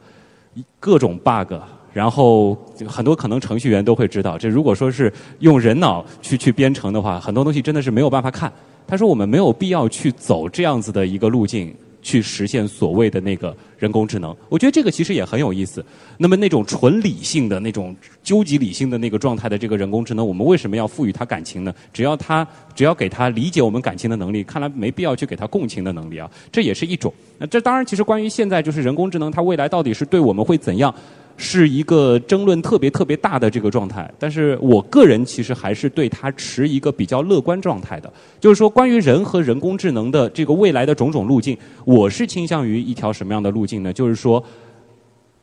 [0.79, 1.53] 各种 bug，
[1.93, 2.57] 然后
[2.87, 8.51] 很多可能程序员都会知道，这如果说是用人脑去去编程的话，很多东西真的是没有办法看。
[8.87, 11.75] 他说我们没有必要去走这样子的一个路径。
[12.01, 15.83] 去实现所谓的那个人工智能，我觉得这个其实也很有意思。
[16.17, 21.73] 那么那种纯理性的那种究极理性的那个状态的这个人工智能，我们为什么要赋予它感情呢？
[21.91, 26.29] 只要它只要给它理解我们感情的能力，看来没必要去给它共情的能力啊。
[26.51, 27.13] 这也是一种。
[27.37, 30.93] 那这当然，其实关于现在就是人工智能，它未来到底是对我们会怎样？
[31.41, 38.11] 是一个争论特别特别大的这个状态，但是我个人其实还是对它持一个比较乐观状态的。
[38.41, 43.93] 就是说，关于人和人工智能的这个未来的种种路径，我是倾向于一条什么样的路径呢？
[43.93, 44.43] 就是说，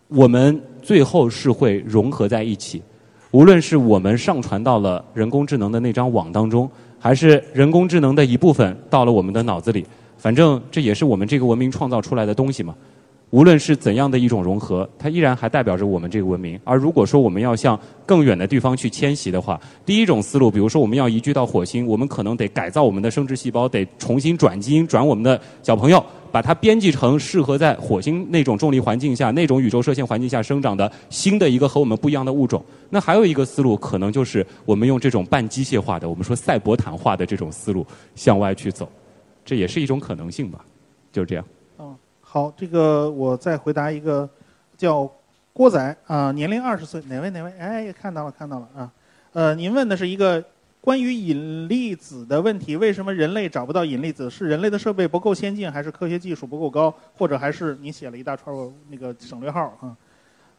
[0.08, 2.82] 我们最后是会融合在一起，
[3.30, 9.86] 无论是我们上传到了人工智能的那张网当中，还是人工智能的一部分到了我们的脑子里，
[10.18, 12.74] 反正这也是我们这个文明创造出来的东西嘛。
[13.36, 16.58] 无论是怎样的一种融合，它依然还代表着我们这个文明。
[16.64, 32.64] 而如果说我们要向更远的地方去迁徙的话，第一种思路，比如说我们要移居到火星，我们可能得改造我们的生殖细胞，得重新转基因，转我们的小朋友，把它编辑成适合在火星那种重力环境下、那种宇宙射线环境下生长的新的一个和我们不一样的物种。
[32.88, 38.90] 那还有一个思路，可能就是我们用这种半机械化的，我们说赛博坦化的这种思路向外去走，
[39.44, 40.64] 这也是一种可能性吧。
[41.12, 41.44] 就是这样。
[42.28, 44.28] 好，这个我再回答一个，
[44.76, 45.08] 叫
[45.52, 47.52] 郭仔啊，年龄二十岁，哪位哪位？
[47.56, 48.92] 哎，看到了看到了啊，
[49.32, 50.44] 呃，您问的是一个
[50.80, 54.28] 关于引力子的问题，为什么人类找不到引力子？
[54.28, 58.54] 是人类的设备不够先进，还是科学技术不够高，或者还是你写了一大串
[58.90, 59.96] 那个省略号啊？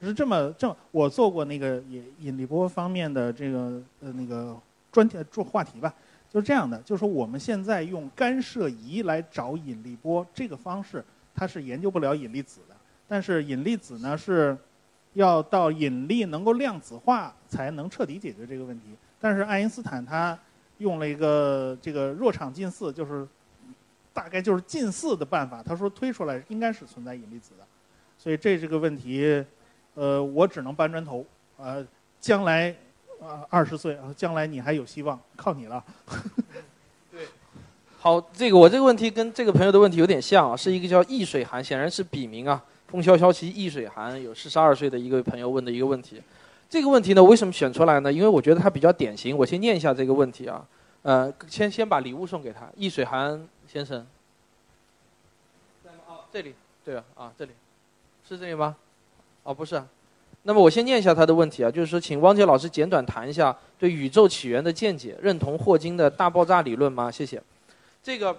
[0.02, 4.56] 是这么这么，我做过那个引引力波方面的这个呃那个
[4.90, 5.94] 专题做话题吧，
[6.32, 11.04] 就是这样的，就是说我们现在用干涉仪来找引力波这个方式，
[11.38, 12.76] 它是研究不了引力子的。
[13.08, 14.58] 但是引力子呢是
[15.14, 18.88] 要到引力能够量子化才能彻底解决这个问题。
[19.20, 20.38] 但是爱因斯坦他
[20.80, 23.26] 用了一个这个弱场近似，就是
[24.12, 27.66] 大概就是近似的办法，他说推出来应该是存在引力子的。
[28.18, 29.46] 所以这这个问题。
[30.00, 31.26] 呃，我只能搬砖头，
[31.58, 31.84] 呃，
[32.20, 32.72] 将来，
[33.20, 35.84] 呃，二十岁啊，将来你还有希望，靠你了。
[38.08, 46.22] 好，这个我这个问题跟这个朋友的问题有点像啊，是一个叫易水寒，显然是笔名啊，风萧萧兮易水寒，有四十二岁的一个朋友问的一个问题。
[46.70, 48.14] 这个问题呢，为什么选出来呢？
[48.14, 49.38] 因为我觉得它比较典型。
[49.38, 50.66] 我先念一下这个问题啊，
[51.02, 54.08] 呃，先先把礼物送给他，易水寒先生。
[55.84, 55.98] 在吗？
[56.08, 57.52] 啊，这里，对啊，啊，这里，
[58.26, 58.78] 是这里吗？
[59.44, 59.84] 哦，不是，
[60.44, 67.12] 那么我先念一下他的问题啊，就是说，请汪杰老师简短谈一下对宇宙起源的见解，认同霍金的大爆炸理论吗？
[67.12, 67.44] 谢谢。
[68.04, 68.36] 这个，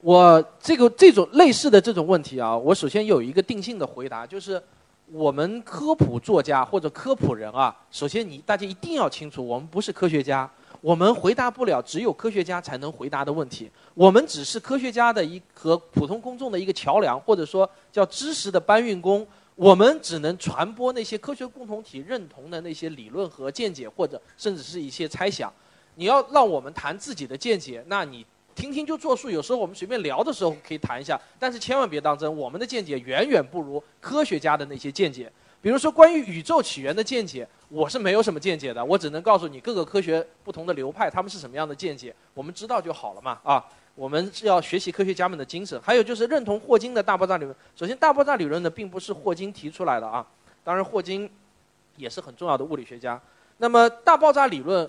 [0.00, 4.62] 我这个这种类似的这种问题啊，我首先有一个定性的回答，就是
[5.10, 10.48] 我们科普作家或者科普人啊，首先你大家一定要清楚，我们不是科学家，
[10.80, 19.26] 我们回答不了只有科学家才能回答的问题，我们只是科学家的一和普通公众的一个桥梁，或者说叫知识的搬运工。
[19.54, 25.52] 我们只能传播那些科学共同体认同的那些理论和见解，或者甚至是一些猜想。
[25.94, 29.28] 你要让我们谈自己的见解，那你听听就作数。
[29.30, 32.36] 有时候我们随便聊的时候可以谈一下，但是千万别当真。
[32.36, 35.30] 我们的见解远远不如科学家的那些见解。
[35.60, 43.64] 比如说关于宇宙起源的见解，我是没有什么见解的，我只能告诉你各个科学不同的流派他们是什么样的见解，我们知道就好了嘛啊。
[43.94, 47.54] 我们是要学习科学家们的精神，还有就是认同霍金的大爆炸理论。
[47.76, 50.26] 首先，大爆炸理论呢，并不是霍金提出来的啊，
[50.64, 51.30] 当然霍金
[51.96, 53.20] 也是很重要的物理学家。
[53.58, 54.88] 那么，大爆炸理论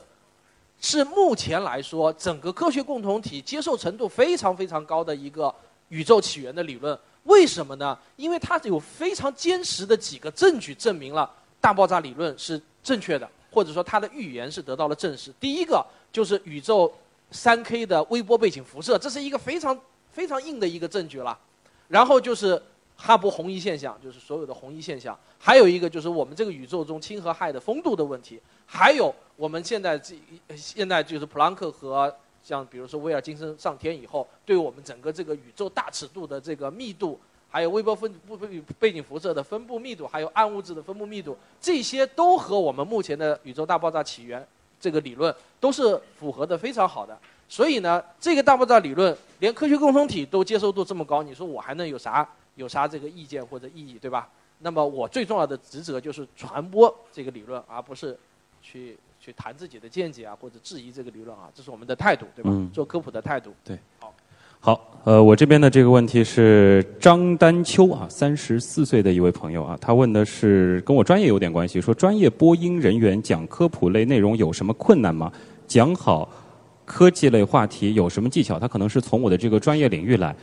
[0.84, 5.52] 是目前来说整个科学共同体接受程度非常非常高的一个
[5.88, 6.96] 宇宙起源的理论。
[7.24, 7.98] 为什么呢？
[8.18, 11.28] 因为它有非常坚实的几个证据证明了
[11.62, 15.34] 大爆炸理论是正确的，或者说它的预言是得到了证实。
[15.40, 16.94] 第一个就是宇宙。
[17.36, 19.76] 三 K 的微波背景辐射，这是一个非常
[20.12, 21.36] 非常硬的一个证据了。
[21.88, 22.62] 然后就是
[22.96, 25.18] 哈勃红移现象，就是所有的红移现象。
[25.40, 28.40] 还有一个就是我们这个宇宙中氢和氦的风度的问题。
[28.68, 30.16] 还有我们现在这
[30.56, 37.20] 现在就是普朗克和像比如说威尔金森上天以后，对我们整个这个宇宙大尺度的这个密度，
[37.50, 44.46] 还有微波分布背背景辐射的分布密度，还有暗物质的分布密度，这些都和我们目前的宇宙大爆炸起源。
[44.80, 47.18] 这个理论都是符合的非常好的，
[47.48, 54.30] 所以呢，这个大爆炸理论连科学共同体都接受度这么高，你说我还能有啥有啥这个意见或者意义，对吧？
[54.60, 58.20] 那么我最重要的职责就是传播这个理论，而不是
[58.62, 62.52] 去去谈自己的见解啊，或者质疑这个理论啊，这是我们的态度，对吧？
[62.74, 63.54] 做科普的态度。
[63.64, 64.14] 对，好。
[64.60, 75.32] 好，呃，我这边的这个问题是张丹秋啊，三十四岁的一位朋友啊，他问的是跟我专业有点关系，说专业播音人员讲科普类内容有什么困难吗？
[75.68, 76.30] 讲好
[76.84, 78.60] 科技类话题有什么技巧？
[78.60, 80.36] 他可能是从我的这个专业领域来。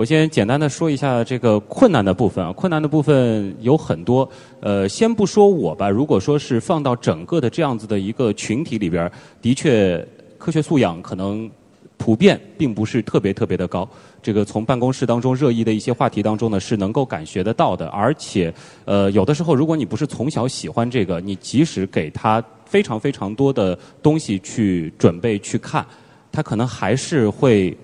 [0.00, 4.26] 我先简单的说一下这个困难的部分啊，困难的部分有很多。
[4.60, 10.02] 呃，先不说我吧，如果说是放到整个的这样子的一个群体里边，的确
[10.38, 11.50] 科学素养可能。
[11.98, 13.86] 普遍并不是特别特别的高，
[14.22, 17.86] 这个从办公室当中热议的一些话题当中呢，是能够感觉得到的。
[17.88, 18.50] 而且，
[18.86, 25.84] 呃，有的时候如果你不是从小喜欢这个，你即使给他非常非常多的东西去准备去看，
[26.32, 27.76] 他可能还是会。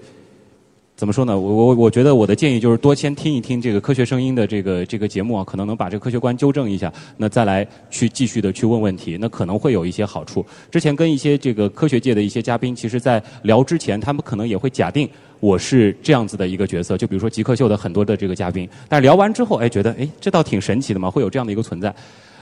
[0.96, 1.38] 怎么说呢？
[1.38, 10.42] 我我我觉得我的建议就是多先听一听这个科学声音的这个这个节目啊，可能能把这个科学观纠正一下，那再来去继续的去问问题，那可能会有一些好处。
[10.70, 15.06] 之前跟一些这个科学界的一些嘉宾，其实在聊之前，他们可能也会假定
[15.38, 21.94] 我是这样子的一个角色，就比如说极客秀的很多的这个嘉宾，但是聊完之后，哎，觉得哎，这倒挺神奇的嘛，会有这样的一个存在。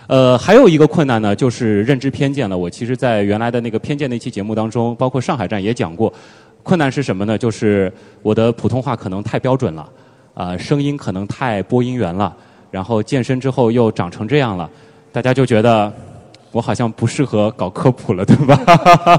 [0.07, 2.57] 呃，还有一个困难呢，就是认知偏见了。
[2.57, 6.13] 我其实，在原来的那个偏见那期节目当中，包括上海站也讲过。
[6.65, 7.39] 困难是什么呢？
[7.39, 7.93] 就是
[8.23, 9.89] 我的普通话可能太标准了，
[10.35, 12.35] 啊，声音可能太播音员了，
[12.71, 14.69] 然后健身之后又长成这样了，
[15.13, 15.93] 大家就觉得
[16.51, 18.59] 我好像不适合搞科普了，对吧？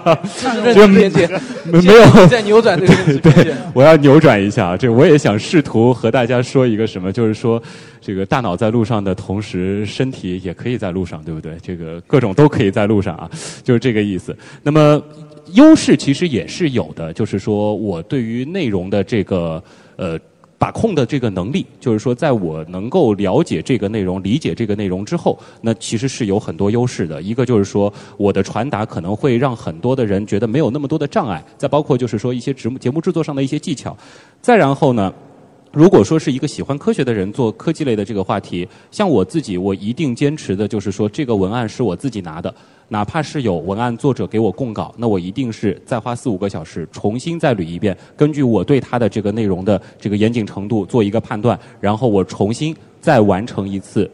[0.66, 1.28] 认知边界
[1.66, 3.56] 没没有在扭转这个认知边界。
[3.74, 7.62] 我要扭转一下，这我也想试图和大家说一个什么，就是说，
[8.02, 11.56] 这个大脑在路上的同时，身体也可以在路上，对不对？
[11.62, 13.30] 这个各种都可以在路上啊，
[13.64, 14.36] 就是这个意思。
[14.64, 15.02] 那么
[15.56, 19.62] 优势其实也是有的，就是说我对于内容的这个
[19.98, 20.20] 呃。
[20.58, 27.22] 把控的这个能力，就是说，在我能够了解这个内容、理解这个内容之后，那其实是有很多优势的。
[27.22, 31.44] 一个就是说，我的传达可能会让很多的人觉得没有那么多的障碍。
[31.58, 33.96] 再包括就是说一些节目节目制作上的一些技巧。
[34.42, 35.14] 再然后呢，
[35.76, 42.56] 如果说是一个喜欢科学的人做科技类的这个话题，像我自己，我一定坚持的就是说，这个文案是我自己拿的。
[42.88, 54.10] 哪怕是有文案作者给我供稿，那我一定是再花四五个小时重新再捋一遍，根据我对它的这个内容的这个严谨程度做一个判断，然后我重新再完成一次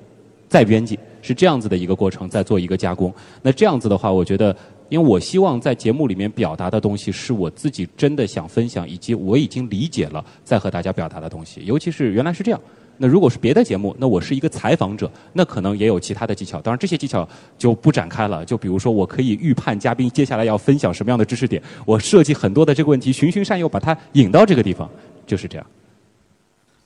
[0.50, 3.14] 再编辑，是这样子的一个过程，再做一个加工。
[3.44, 4.56] 那这样子的话，我觉得，
[4.92, 12.60] 因为我希望在节目里面表达的东西是我自己真的想分享，以及我已经理解了再和大家表达的东西，尤其是原来是这样。
[12.98, 16.60] 那如果是别的节目，那我是一个采访者，那可能也有其他的技巧。
[16.60, 17.28] 当然，这些技巧
[17.58, 18.44] 就不展开了。
[18.44, 24.90] 就比如说，我可以预判嘉宾接下来要分享什么样的知识点，我设计很多的这个问题，循循善诱，把它引到这个地方，
[25.26, 25.66] 就是这样。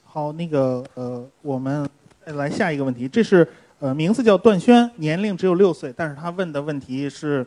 [0.03, 1.89] 好，那个呃，我们
[2.25, 3.07] 来下一个问题。
[3.07, 3.45] 这是
[3.79, 7.45] 呃，名字叫段轩，年龄只有六岁，但是他问的问题是，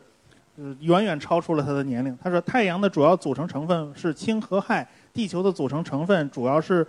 [0.59, 2.17] 呃，远远超出了他的年龄。
[2.21, 6.85] 他说：“太阳的主要组成成分是氢和氦，地球的组成成分主要是。”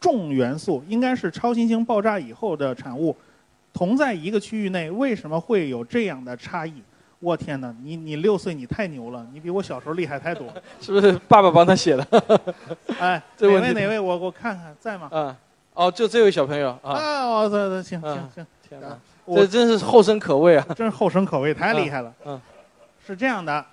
[0.00, 3.16] 重元素应该是超新星爆炸以后的产物，
[3.72, 6.74] 同在一个区域内，为什么会有这样的差异？
[7.20, 10.46] 我天哪，你你六岁，你太牛了，你比我小时候厉害太多。
[10.78, 12.06] 是不是爸爸帮他写的？
[13.00, 13.98] 哎， 哪位哪位？
[13.98, 15.08] 我我看看在吗？
[15.10, 15.34] 嗯，
[15.72, 16.92] 哦，就这位小朋友啊。
[16.92, 18.98] 啊，哦，对对，行行行，天哪，
[19.34, 20.66] 这真是后生可畏啊！
[20.76, 22.12] 真是后生可畏，太厉害了。
[22.26, 22.38] 嗯，
[23.06, 23.64] 是这样的，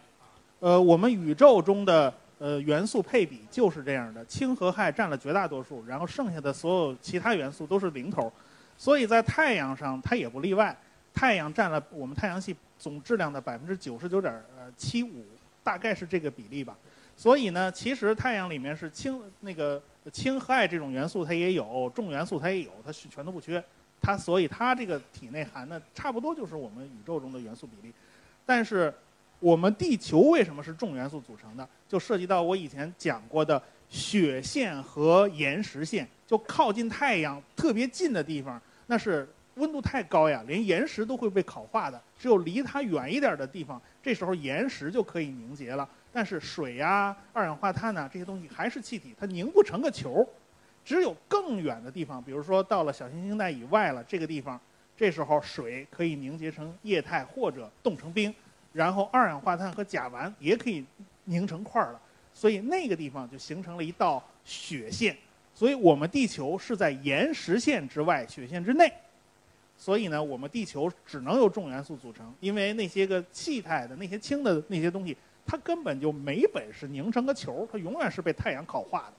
[0.60, 2.14] 呃，我们宇宙中的。
[2.44, 8.34] 呃，元素配比就是这样的，氢和氦占了绝大多数，然后剩下的所有其他元素都是零头，
[8.80, 10.76] 所以在太阳上它也不例外，
[11.14, 14.34] 太阳占了我们太阳系总质量的百分之九十九点
[14.76, 15.24] 七五，
[15.64, 16.76] 大概是这个比例吧。
[17.16, 19.80] 所以呢，其实太阳里面是氢那个
[20.12, 23.64] 氢和氦这种元素它也有，重元素它也有，它是全都不缺，
[24.02, 27.94] 它所以它这个体内含的差不多就是我们宇宙中的元素比例，
[28.48, 28.92] 但是。
[29.42, 31.68] 我们地球为什么是重元素组成的？
[31.90, 42.00] 就涉及到我以前讲过的雪线和岩石线，就靠近太阳特别近的地方，那是温度太高呀，连岩石都会被烤化的。
[42.20, 45.90] 只有离它远一点的地方，这时候岩石就可以凝结了。
[46.14, 50.24] 但是水呀、二氧化碳呐这些东西还是气体，它凝不成个球。
[50.86, 54.62] 只有更远的地方，比如说到了小行星带以外了，这个地方，
[54.96, 58.34] 这时候水可以凝结成液态或者冻成冰。
[58.74, 60.86] 然后二氧化碳和甲烷也可以
[61.26, 62.02] 凝成块儿了，
[62.34, 65.18] 所以那个地方就形成了一道雪线。
[65.54, 68.92] 所以我们地球是在岩石线之外，雪线之内。
[69.78, 79.14] 所以呢，我们地球只能由重元素组成，因为那些个气态的、那些氢的那些东西，它根本就没本事凝成个球，它永远是被太阳烤化的。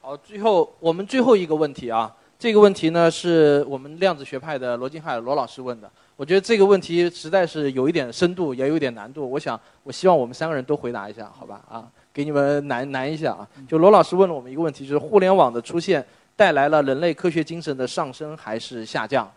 [0.00, 5.90] 好，最后我们最后一个问题啊，这个问题呢是我们量子学派的罗金海罗老师问的。
[6.16, 9.30] 我觉得这个问题实在是有一点深度，也有一点难度。
[9.30, 11.60] 我想，我希望我们三个人都回答一下，好吧？
[11.68, 13.46] 啊，给你们难难一下啊。
[13.68, 16.04] 就罗老师问了我们一个问题，就是互联网的出现
[16.34, 19.30] 带来了人类科学精神的上升还是下降？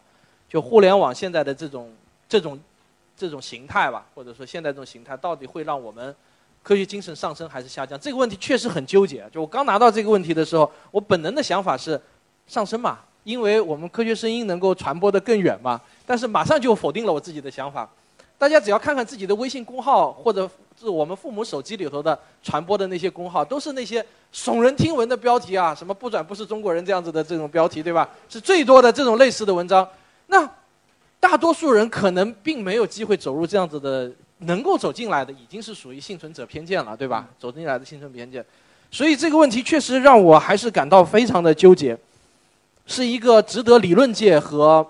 [0.47, 1.91] 就互联网现在的这种
[2.29, 2.57] 这种
[3.17, 6.15] 这种形态吧，或者说现在这种形态，到底会让我们
[6.63, 7.99] 科学精神上升还是下降？
[7.99, 9.29] 这个问题确实很纠结。
[9.33, 11.99] 就我刚拿到这个问题的时候，我本能的想法是
[12.47, 15.79] 上升嘛，因为我们科学声音能够传播的更远嘛。
[16.05, 17.89] 但是马上就否定了我自己的想法。
[18.37, 20.49] 大家只要看看自己的微信公号，或者
[20.79, 24.03] 是我们父母手机里头的传播的那些公号，都是那些
[24.33, 28.09] 耸人听闻的标题啊，什么“不转不是中国人”这样子的这种标题，对吧？
[28.29, 29.85] 是最多的这种类似的文章。
[30.27, 30.49] 那
[31.19, 37.27] 大多数人可能并没有机会走入这样子的，能够走进来的，已经是属于幸存者偏见了，对吧？
[37.37, 38.43] 走进来的幸存偏见。
[38.89, 41.97] 所以这个问题确实让我还是感到非常的纠结，
[42.89, 44.85] 是一个值得理论界和。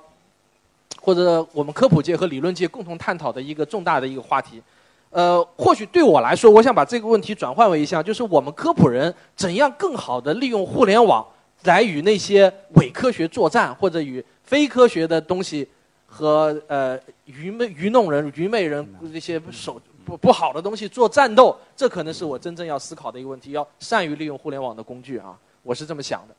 [1.02, 4.62] 或者我们科普界和理论界共同探讨的一个重大的一个话题，
[5.10, 11.26] 呃，或许对我来说，我想把这个问题转换为一项，就是我们科普人怎样更好的利用互联网
[11.64, 15.68] 来与那些伪科学作战，或者与非科学的东西
[16.06, 26.36] 和呃愚昧愚弄人、愚昧人这些手不不好的东西做战斗，这可能是我真正要思考的一个问题，要善于利用互联网的工具啊，我是这么想的。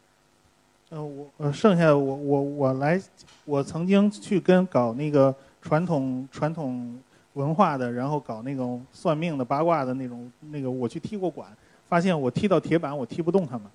[0.91, 3.01] 呃，我呃，剩下我我我来，
[3.45, 5.33] 我曾经去跟搞那个
[5.63, 6.99] 传统传统
[7.35, 11.49] 文化的，然后搞那种算命的、八卦的那种那个，我去踢过馆，
[11.89, 13.67] 发现我踢到铁板，我踢不动他们。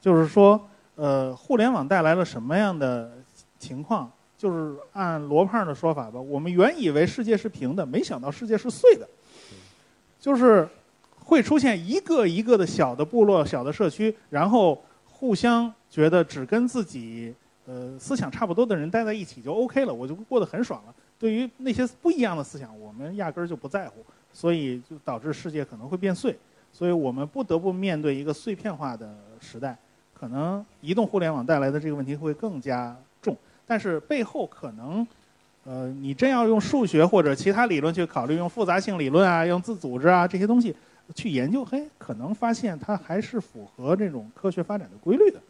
[0.00, 0.58] 就是说，
[0.94, 3.12] 呃，互联网带来了什么样的
[3.58, 4.10] 情况？
[4.38, 9.06] 就是按罗胖的说法吧，我们原以为世界是平的，没想到世界是碎的，
[10.18, 10.66] 就是
[11.22, 14.82] 会出现一个一个的小的部落、小的社区，然后
[15.18, 20.94] 互相觉得只跟自己呃思想差不多的人待在一起就 OK 了，我就过得很爽了。
[21.18, 26.36] 对于那些不一样的思想，我们压根儿就不在乎，所以就导致世界可能会变碎，
[26.70, 29.74] 所以我们不得不面对一个碎片化的时代，
[30.12, 33.34] 可能移动互联网带来的这个问题会更加重。
[33.66, 35.06] 但是背后可能，
[35.64, 40.76] 呃，你真要用数学或者其他理论去考虑，用复杂性理论啊，用自组织啊这些东西
[41.14, 45.40] 去研究，嘿，可能发现它还是符合这种科学发展的规律的。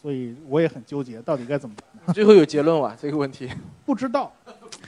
[0.00, 2.14] 所以我也很纠结，到底该怎么办？
[2.14, 2.96] 最后有结论吧？
[3.00, 3.48] 这个问题
[3.84, 4.32] 不知道，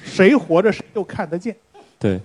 [0.05, 1.57] 谁活着谁都看得见。
[1.99, 2.21] 对。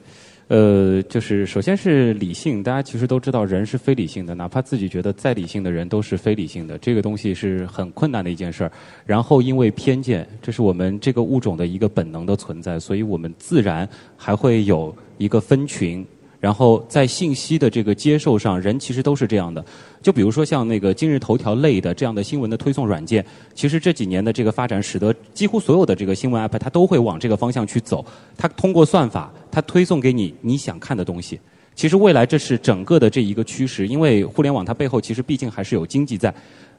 [0.50, 8.72] 呃，就是首先是理性，大家其实都知道人是非理性的，哪怕自己觉得再理性的人都是非理性的，这个东西是很困难的一件事儿。
[9.06, 13.88] 然后因为偏见，这是我们这个物种的一个本能的存在，所以我们自然
[14.18, 16.06] 还会有一个分群。
[16.44, 19.64] 然后在信息的这个接受上，人其实都是这样的。
[20.02, 23.26] 就比如说像那个今日头条类的这样的新闻的推送软件，
[23.56, 28.06] 其实这几年的这个发展，使得几乎所有的这个新闻 app 它都会往这个方向去走。
[28.36, 31.40] 它通过算法，它推送给你你想看的东西。
[31.76, 36.34] 其实未来这是整个的这一个趋势，因为互联网它背后其实毕竟还是有经济在。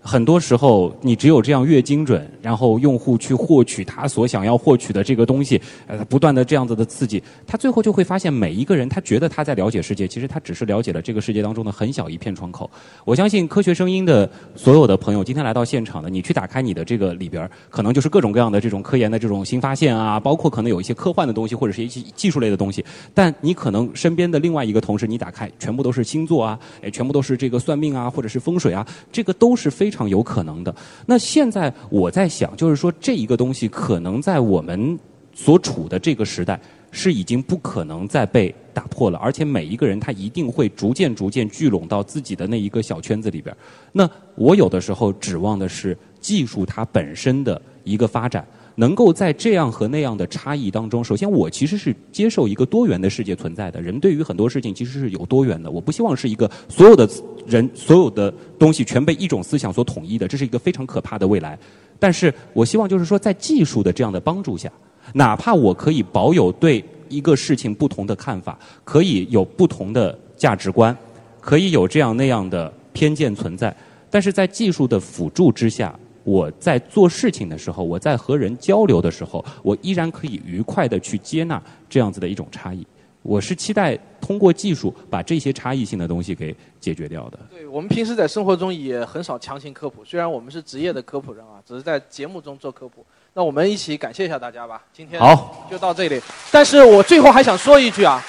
[0.07, 12.70] 很多时候，你只有这样越精准，然后用户去获取他所想要获取的这个东西，呃，不断的这样子的刺激，他最后就会发现，每一个人他觉得他在了解世界，其实他只是了解了这个世界当中的很小一片窗口。
[13.07, 22.84] 我相信科学声音的所有的朋友，今天来到现场的，你去打开你的这个里边，可能就是各种各样的这种科研的这种新发现啊，包括可能有一些科幻的东西，或者是一些技术类的东西。
[23.14, 30.05] 但你可能身边的另外一个同事，你打开全部都是星座啊，哎，全部都是这个算命啊，或者是风水啊，这个都是非常。
[30.05, 30.74] 有可能的。
[31.07, 34.99] 那现在我在想，就是说这一个东西可能在我们
[35.32, 43.57] 所处的这个时代是已经不可能再被打破了，而且每一个人他一定会逐渐逐渐聚拢到自己的那一个小圈子里边。
[43.92, 48.47] 那我有的时候指望的是技术它本身的一个发展。
[48.76, 53.80] 能够在这样和那样的差异当中，首先我其实是接受一个多元的世界存在的。
[53.80, 55.70] 人对于很多事情其实是有多元的。
[55.70, 57.08] 我不希望是一个所有的
[57.46, 61.58] 人所有的东西全被一种思想所统一的，这是一个非常可怕的未来。
[62.00, 64.70] 但是我希望就是说，在技术的这样的帮助下，
[65.12, 70.96] 哪怕我可以保有对一个事情不同的看法，可以有不同的价值观，
[71.40, 73.74] 可以有这样那样的偏见存在，
[74.10, 75.96] 但是在技术的辅助之下。
[76.24, 82.84] 我在做事情的时候，我在和人交流的时候，我依然可以愉快的去接纳这样子的一种差异。
[83.20, 87.38] 我是期待通过技术把这些差异性的东西给解决掉的。
[87.50, 93.04] 对我们平时在生活中也很少强行科普，虽然我们是职业的科普人啊，只是在节目中做科普。
[93.32, 94.82] 那我们一起感谢一下大家吧。
[94.92, 96.20] 今天好就到这里。
[96.50, 98.22] 但是我最后还想说一句啊，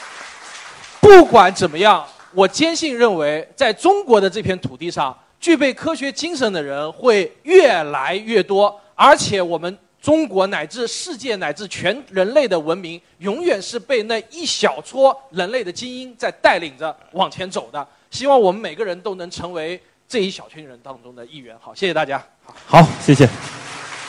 [1.01, 5.15] 不管怎么样，我坚信认为，在中国的这片土地上。
[5.45, 17.87] 具备科学精神的人会越来越多，而且我们中国乃至世界乃至全人类的文明，永远是被那一小撮人类的精英在带领着往前走的。
[18.09, 21.55] 希望我们每个人都能成为这一小群人当中的一员。
[21.61, 22.19] 好，谢谢大家。
[22.65, 23.29] 好，谢谢。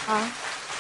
[0.06, 0.18] 好，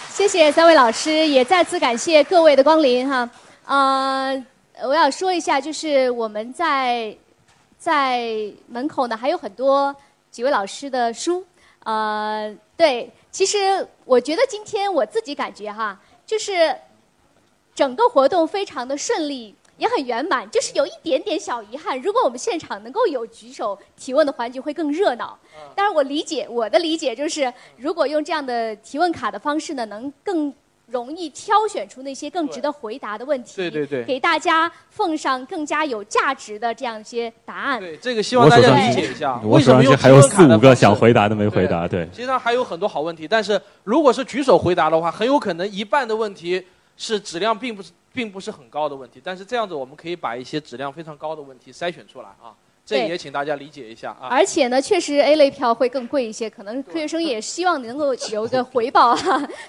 [0.08, 3.28] 谢谢三位老师，也再次感谢各位的光临哈。
[3.66, 4.42] 呃，
[4.84, 7.14] 我要说一下，就是我们在
[7.78, 8.26] 在
[8.68, 9.94] 门口呢，还有很多。
[10.36, 11.42] 几位老师的书，
[11.84, 16.76] 呃，对，其实我觉得今天我自己感觉哈，就是
[17.74, 21.98] 整个活动非常的顺利，也很圆满，就是有一点点小遗憾。
[22.02, 25.38] 如果我们现场能够有举手提问的环节，会更热闹。
[25.74, 30.52] 当然，我理解我的理解就是，如果用这样的提问卡的方式呢，能更。
[30.86, 37.80] 容易挑选出那些更值得回答的问题，对对对，给大家奉上更加有价值的这样一些答案。
[37.80, 39.40] 对，这个希望大家理解一下。
[39.42, 42.02] 我手上还有四五个想回答的没回答，对。
[42.12, 46.64] 实际上还有很多好问题，但是如果是举手回答的话，很有可能一半的问题
[46.96, 49.20] 是质量并不是并不是很高的问题。
[49.22, 52.54] 但是这样子我们可以把一些质量非常高的问题筛选出来啊。
[52.84, 54.28] 这也请大家理解一下啊。
[54.30, 59.16] 而且呢，确实 A 类票会更贵一些，可能科学生也希望能够有一个 回报啊。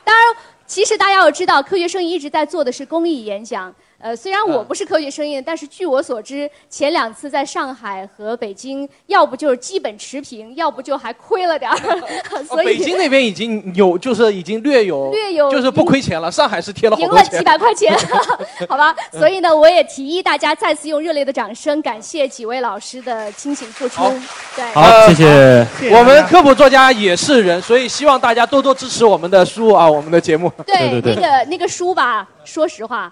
[0.04, 0.36] 当然。
[0.68, 3.74] 其实大家要知道，科学声音一直在做的是公益演讲。
[4.00, 11.78] 呃，虽然我不是科学声音，但是据我所知，前两次在上海和北京，要不就是基本持平，要不就还亏了点儿。
[12.48, 16.32] 所以北京那边已经有，就是已经略有，略有就是不亏钱了。
[16.32, 17.98] 上海是贴了好赢了钱，几百块钱
[18.70, 18.96] 好吧。
[19.12, 24.04] 所以呢，我也提议大家再次用热烈的掌声感谢几位老师的倾情付出。
[24.56, 25.68] 对，好，谢谢。
[25.90, 30.52] 我们科普作家也是人，所以希望大家多多支持我们的书啊，我们的节目。
[30.68, 33.12] 对，那个那个书吧，说实话。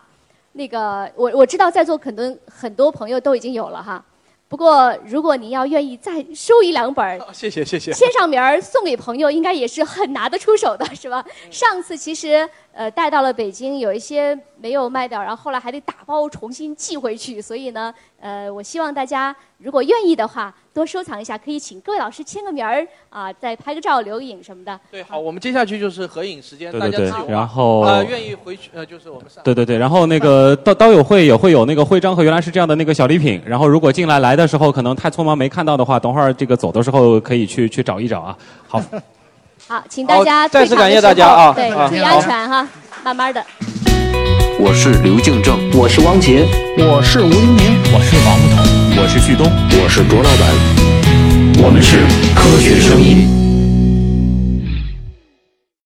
[0.58, 4.02] 那个，我我知道在座可能很多朋友都已经有了哈，
[4.48, 11.26] 不过如果您要愿意再收一两本谢谢谢谢，签上名儿送给朋友，应该也是很拿得出手的，是吧？
[11.52, 20.54] 上次其实呃带到了北京，有一些没有卖掉，然后后来还得打包重新寄回去，所以呢，呃，我希望大家如果愿意的话。
[20.76, 24.78] 多收藏一下，可以请各位老师签个名儿啊，再拍个照、留影什么的。
[24.92, 29.42] 对，好，我们接下去就是合影时间，对对对，大家然后呃愿意回去呃就是我们上。
[29.42, 38.38] 对对对，然后那个刀刀友会也会有那个徽章和原来是这样的那个小礼品，然后如果进来来的时候可能太匆忙没看到的话，等会儿这个走的时候可以去去找一找啊。
[38.68, 38.82] 好，
[39.68, 42.68] 好，请大家再次感谢大家啊，对，注意安全哈，
[43.04, 43.44] 慢慢的。
[44.60, 46.46] 我是刘敬正，我是王杰，
[46.78, 49.52] 我是吴英明，我是王木头，我是旭东，
[49.82, 51.98] 我是卓老板，我们是
[52.36, 53.45] 科学声音。